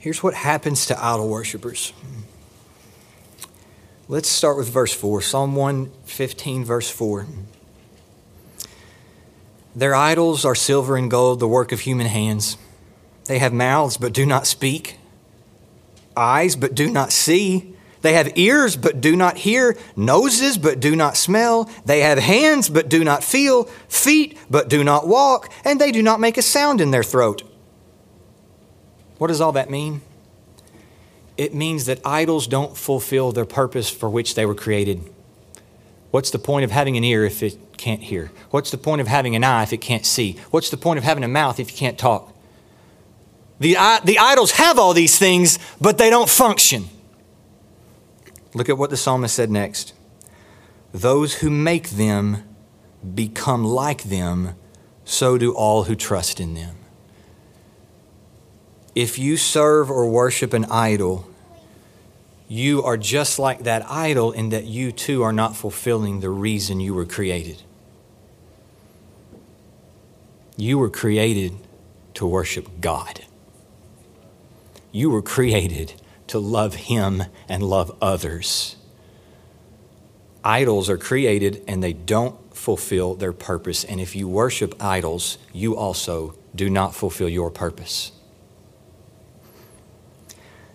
Here's 0.00 0.22
what 0.22 0.32
happens 0.32 0.86
to 0.86 0.98
idol 0.98 1.28
worshippers. 1.28 1.92
Let's 4.08 4.30
start 4.30 4.56
with 4.56 4.70
verse 4.70 4.94
4, 4.94 5.20
Psalm 5.20 5.54
115, 5.54 6.64
verse 6.64 6.88
4. 6.88 7.26
Their 9.76 9.94
idols 9.94 10.46
are 10.46 10.54
silver 10.54 10.96
and 10.96 11.10
gold, 11.10 11.38
the 11.38 11.46
work 11.46 11.70
of 11.70 11.80
human 11.80 12.06
hands. 12.06 12.56
They 13.26 13.40
have 13.40 13.52
mouths, 13.52 13.98
but 13.98 14.14
do 14.14 14.24
not 14.24 14.46
speak, 14.46 14.96
eyes, 16.16 16.56
but 16.56 16.74
do 16.74 16.90
not 16.90 17.12
see. 17.12 17.76
They 18.00 18.14
have 18.14 18.38
ears, 18.38 18.76
but 18.76 19.02
do 19.02 19.14
not 19.14 19.36
hear, 19.36 19.76
noses, 19.96 20.56
but 20.56 20.80
do 20.80 20.96
not 20.96 21.18
smell. 21.18 21.68
They 21.84 22.00
have 22.00 22.18
hands, 22.18 22.70
but 22.70 22.88
do 22.88 23.04
not 23.04 23.22
feel, 23.22 23.64
feet, 23.86 24.38
but 24.48 24.70
do 24.70 24.82
not 24.82 25.06
walk, 25.06 25.52
and 25.62 25.78
they 25.78 25.92
do 25.92 26.02
not 26.02 26.20
make 26.20 26.38
a 26.38 26.42
sound 26.42 26.80
in 26.80 26.90
their 26.90 27.04
throat. 27.04 27.42
What 29.20 29.26
does 29.26 29.42
all 29.42 29.52
that 29.52 29.68
mean? 29.68 30.00
It 31.36 31.52
means 31.52 31.84
that 31.84 32.00
idols 32.06 32.46
don't 32.46 32.74
fulfill 32.74 33.32
their 33.32 33.44
purpose 33.44 33.90
for 33.90 34.08
which 34.08 34.34
they 34.34 34.46
were 34.46 34.54
created. 34.54 35.12
What's 36.10 36.30
the 36.30 36.38
point 36.38 36.64
of 36.64 36.70
having 36.70 36.96
an 36.96 37.04
ear 37.04 37.26
if 37.26 37.42
it 37.42 37.76
can't 37.76 38.00
hear? 38.00 38.30
What's 38.48 38.70
the 38.70 38.78
point 38.78 39.02
of 39.02 39.08
having 39.08 39.36
an 39.36 39.44
eye 39.44 39.62
if 39.64 39.74
it 39.74 39.82
can't 39.82 40.06
see? 40.06 40.38
What's 40.50 40.70
the 40.70 40.78
point 40.78 40.96
of 40.96 41.04
having 41.04 41.22
a 41.22 41.28
mouth 41.28 41.60
if 41.60 41.70
you 41.70 41.76
can't 41.76 41.98
talk? 41.98 42.34
The, 43.58 43.76
the 44.02 44.18
idols 44.18 44.52
have 44.52 44.78
all 44.78 44.94
these 44.94 45.18
things, 45.18 45.58
but 45.78 45.98
they 45.98 46.08
don't 46.08 46.30
function. 46.30 46.86
Look 48.54 48.70
at 48.70 48.78
what 48.78 48.88
the 48.88 48.96
psalmist 48.96 49.34
said 49.34 49.50
next. 49.50 49.92
Those 50.92 51.40
who 51.40 51.50
make 51.50 51.90
them 51.90 52.42
become 53.14 53.66
like 53.66 54.04
them, 54.04 54.54
so 55.04 55.36
do 55.36 55.52
all 55.52 55.84
who 55.84 55.94
trust 55.94 56.40
in 56.40 56.54
them. 56.54 56.79
If 58.94 59.18
you 59.18 59.36
serve 59.36 59.90
or 59.90 60.08
worship 60.10 60.52
an 60.52 60.64
idol, 60.66 61.28
you 62.48 62.82
are 62.82 62.96
just 62.96 63.38
like 63.38 63.62
that 63.62 63.88
idol 63.88 64.32
in 64.32 64.48
that 64.48 64.64
you 64.64 64.90
too 64.90 65.22
are 65.22 65.32
not 65.32 65.54
fulfilling 65.54 66.20
the 66.20 66.30
reason 66.30 66.80
you 66.80 66.94
were 66.94 67.06
created. 67.06 67.62
You 70.56 70.76
were 70.76 70.90
created 70.90 71.52
to 72.14 72.26
worship 72.26 72.80
God. 72.80 73.24
You 74.90 75.10
were 75.10 75.22
created 75.22 75.94
to 76.26 76.40
love 76.40 76.74
Him 76.74 77.22
and 77.48 77.62
love 77.62 77.96
others. 78.02 78.76
Idols 80.42 80.90
are 80.90 80.98
created 80.98 81.62
and 81.68 81.82
they 81.82 81.92
don't 81.92 82.36
fulfill 82.54 83.14
their 83.14 83.32
purpose. 83.32 83.84
And 83.84 84.00
if 84.00 84.16
you 84.16 84.26
worship 84.26 84.74
idols, 84.82 85.38
you 85.52 85.76
also 85.76 86.34
do 86.54 86.68
not 86.68 86.94
fulfill 86.94 87.28
your 87.28 87.50
purpose. 87.50 88.12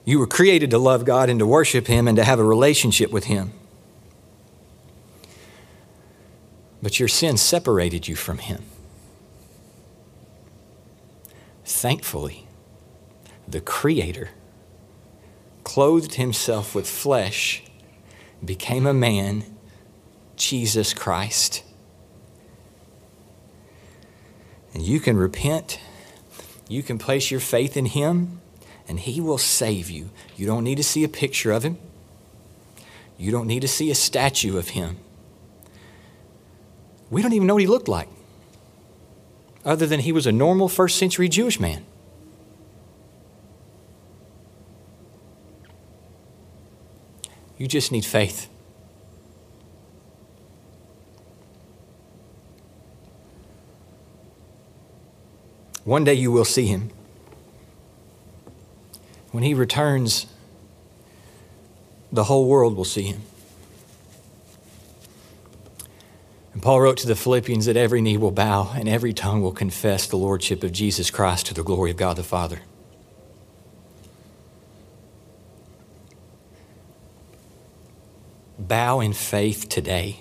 You 0.05 0.19
were 0.19 0.27
created 0.27 0.69
to 0.69 0.77
love 0.77 1.03
God 1.03 1.31
and 1.31 1.39
to 1.39 1.47
worship 1.47 1.87
Him 1.87 2.07
and 2.07 2.15
to 2.15 2.23
have 2.23 2.39
a 2.39 2.43
relationship 2.43 3.11
with 3.11 3.25
Him. 3.25 3.51
But 6.81 6.99
your 6.99 7.07
sin 7.07 7.37
separated 7.37 8.07
you 8.07 8.15
from 8.15 8.37
Him. 8.37 8.63
Thankfully, 11.65 12.47
the 13.47 13.61
Creator 13.61 14.29
clothed 15.63 16.13
Himself 16.13 16.75
with 16.75 16.87
flesh, 16.87 17.63
became 18.43 18.85
a 18.85 18.93
man, 18.93 19.43
Jesus 20.35 20.93
Christ. 20.93 21.63
And 24.75 24.83
you 24.83 24.99
can 24.99 25.17
repent, 25.17 25.79
you 26.67 26.83
can 26.83 26.99
place 26.99 27.31
your 27.31 27.39
faith 27.39 27.75
in 27.75 27.85
Him 27.85 28.41
and 28.87 28.99
He 28.99 29.21
will 29.21 29.37
save 29.37 29.89
you. 29.89 30.09
You 30.35 30.45
don't 30.45 30.63
need 30.63 30.75
to 30.75 30.83
see 30.83 31.03
a 31.03 31.09
picture 31.09 31.51
of 31.51 31.63
Him, 31.63 31.77
you 33.17 33.31
don't 33.31 33.47
need 33.47 33.61
to 33.61 33.67
see 33.67 33.91
a 33.91 33.95
statue 33.95 34.57
of 34.57 34.69
Him. 34.69 34.97
We 37.09 37.21
don't 37.21 37.33
even 37.33 37.47
know 37.47 37.55
what 37.55 37.61
He 37.61 37.67
looked 37.67 37.87
like, 37.87 38.09
other 39.63 39.85
than 39.85 40.01
He 40.01 40.11
was 40.11 40.27
a 40.27 40.31
normal 40.31 40.67
first 40.67 40.97
century 40.97 41.29
Jewish 41.29 41.59
man. 41.59 41.85
You 47.57 47.67
just 47.67 47.91
need 47.91 48.05
faith. 48.05 48.49
One 55.85 56.03
day 56.03 56.15
you 56.15 56.31
will 56.31 56.45
see 56.45 56.65
him. 56.65 56.89
When 59.35 59.43
he 59.43 59.53
returns, 59.53 60.27
the 62.09 62.23
whole 62.23 62.47
world 62.47 62.77
will 62.77 62.85
see 62.85 63.01
him. 63.01 63.21
And 66.53 66.63
Paul 66.63 66.79
wrote 66.79 66.95
to 66.99 67.07
the 67.07 67.17
Philippians 67.17 67.65
that 67.65 67.75
every 67.75 67.99
knee 67.99 68.15
will 68.15 68.31
bow 68.31 68.71
and 68.73 68.87
every 68.87 69.11
tongue 69.11 69.41
will 69.41 69.51
confess 69.51 70.07
the 70.07 70.15
lordship 70.15 70.63
of 70.63 70.71
Jesus 70.71 71.11
Christ 71.11 71.47
to 71.47 71.53
the 71.53 71.65
glory 71.65 71.91
of 71.91 71.97
God 71.97 72.15
the 72.15 72.23
Father. 72.23 72.61
Bow 78.57 79.01
in 79.01 79.11
faith 79.11 79.67
today 79.67 80.19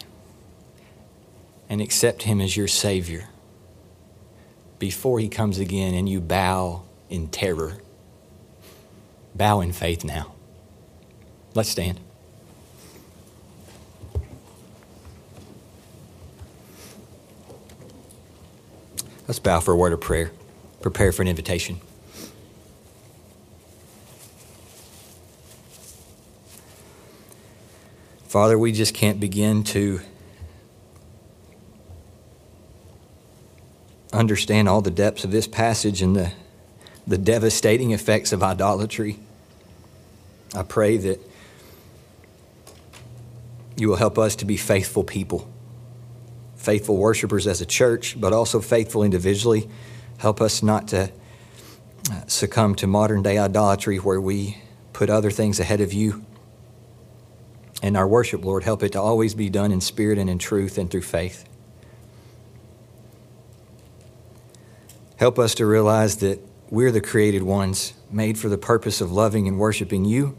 and 1.68 1.80
accept 1.80 2.24
him 2.24 2.40
as 2.40 2.56
your 2.56 2.66
Savior 2.66 3.28
before 4.80 5.20
he 5.20 5.28
comes 5.28 5.60
again 5.60 5.94
and 5.94 6.08
you 6.08 6.20
bow 6.20 6.82
in 7.08 7.28
terror 7.28 7.78
bow 9.34 9.60
in 9.60 9.72
faith 9.72 10.04
now. 10.04 10.32
Let's 11.54 11.68
stand. 11.68 12.00
Let's 19.26 19.38
bow 19.38 19.60
for 19.60 19.72
a 19.72 19.76
word 19.76 19.92
of 19.92 20.00
prayer. 20.00 20.32
Prepare 20.82 21.12
for 21.12 21.22
an 21.22 21.28
invitation. 21.28 21.80
Father, 28.26 28.58
we 28.58 28.72
just 28.72 28.94
can't 28.94 29.20
begin 29.20 29.62
to 29.62 30.00
understand 34.12 34.68
all 34.68 34.80
the 34.80 34.90
depths 34.90 35.24
of 35.24 35.30
this 35.30 35.46
passage 35.46 36.02
and 36.02 36.16
the 36.16 36.32
the 37.06 37.18
devastating 37.18 37.90
effects 37.90 38.32
of 38.32 38.42
idolatry. 38.42 39.18
I 40.54 40.62
pray 40.62 40.96
that 40.96 41.20
you 43.76 43.88
will 43.88 43.96
help 43.96 44.18
us 44.18 44.36
to 44.36 44.44
be 44.44 44.56
faithful 44.56 45.04
people, 45.04 45.50
faithful 46.56 46.96
worshipers 46.96 47.46
as 47.46 47.60
a 47.60 47.66
church, 47.66 48.20
but 48.20 48.32
also 48.32 48.60
faithful 48.60 49.02
individually. 49.02 49.68
Help 50.18 50.40
us 50.40 50.62
not 50.62 50.88
to 50.88 51.10
uh, 52.10 52.20
succumb 52.26 52.74
to 52.76 52.86
modern 52.86 53.22
day 53.22 53.36
idolatry 53.36 53.98
where 53.98 54.20
we 54.20 54.58
put 54.92 55.10
other 55.10 55.30
things 55.30 55.58
ahead 55.58 55.80
of 55.80 55.92
you. 55.92 56.24
And 57.82 57.96
our 57.96 58.08
worship, 58.08 58.44
Lord, 58.44 58.62
help 58.62 58.82
it 58.82 58.92
to 58.92 59.00
always 59.00 59.34
be 59.34 59.50
done 59.50 59.72
in 59.72 59.80
spirit 59.80 60.18
and 60.18 60.30
in 60.30 60.38
truth 60.38 60.78
and 60.78 60.90
through 60.90 61.02
faith. 61.02 61.46
Help 65.16 65.38
us 65.38 65.54
to 65.56 65.66
realize 65.66 66.16
that 66.18 66.40
we're 66.70 66.92
the 66.92 67.00
created 67.00 67.42
ones, 67.42 67.94
made 68.10 68.38
for 68.38 68.48
the 68.48 68.58
purpose 68.58 69.00
of 69.00 69.12
loving 69.12 69.46
and 69.46 69.58
worshiping 69.58 70.04
you. 70.04 70.36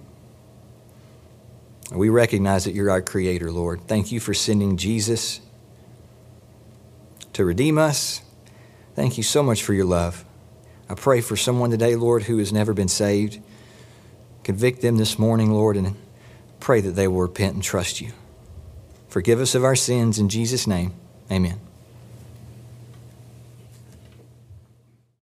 We 1.92 2.10
recognize 2.10 2.66
that 2.66 2.74
you're 2.74 2.90
our 2.90 3.02
creator, 3.02 3.52
Lord. 3.52 3.82
Thank 3.88 4.12
you 4.12 4.20
for 4.20 4.34
sending 4.34 4.78
Jesus 4.78 5.40
to 7.34 7.46
redeem 7.46 7.78
us. 7.78 8.22
Thank 8.96 9.18
you 9.18 9.24
so 9.24 9.44
much 9.44 9.62
for 9.62 9.74
your 9.74 9.86
love. 9.86 10.26
I 10.90 10.96
pray 10.96 11.22
for 11.22 11.36
someone 11.36 11.72
today, 11.72 11.96
Lord, 11.96 12.24
who 12.24 12.38
has 12.38 12.54
never 12.54 12.74
been 12.74 12.88
saved. 12.88 13.42
Convict 14.44 14.82
them 14.82 14.98
this 14.98 15.20
morning, 15.20 15.52
Lord, 15.52 15.78
and 15.78 15.96
pray 16.60 16.82
that 16.82 16.92
they 16.92 17.08
will 17.08 17.22
repent 17.22 17.56
and 17.56 17.64
trust 17.64 18.02
you. 18.02 18.12
Forgive 19.10 19.40
us 19.40 19.56
of 19.56 19.64
our 19.64 19.76
sins 19.76 20.20
in 20.20 20.30
Jesus' 20.30 20.68
name. 20.68 20.94
Amen. 21.32 21.65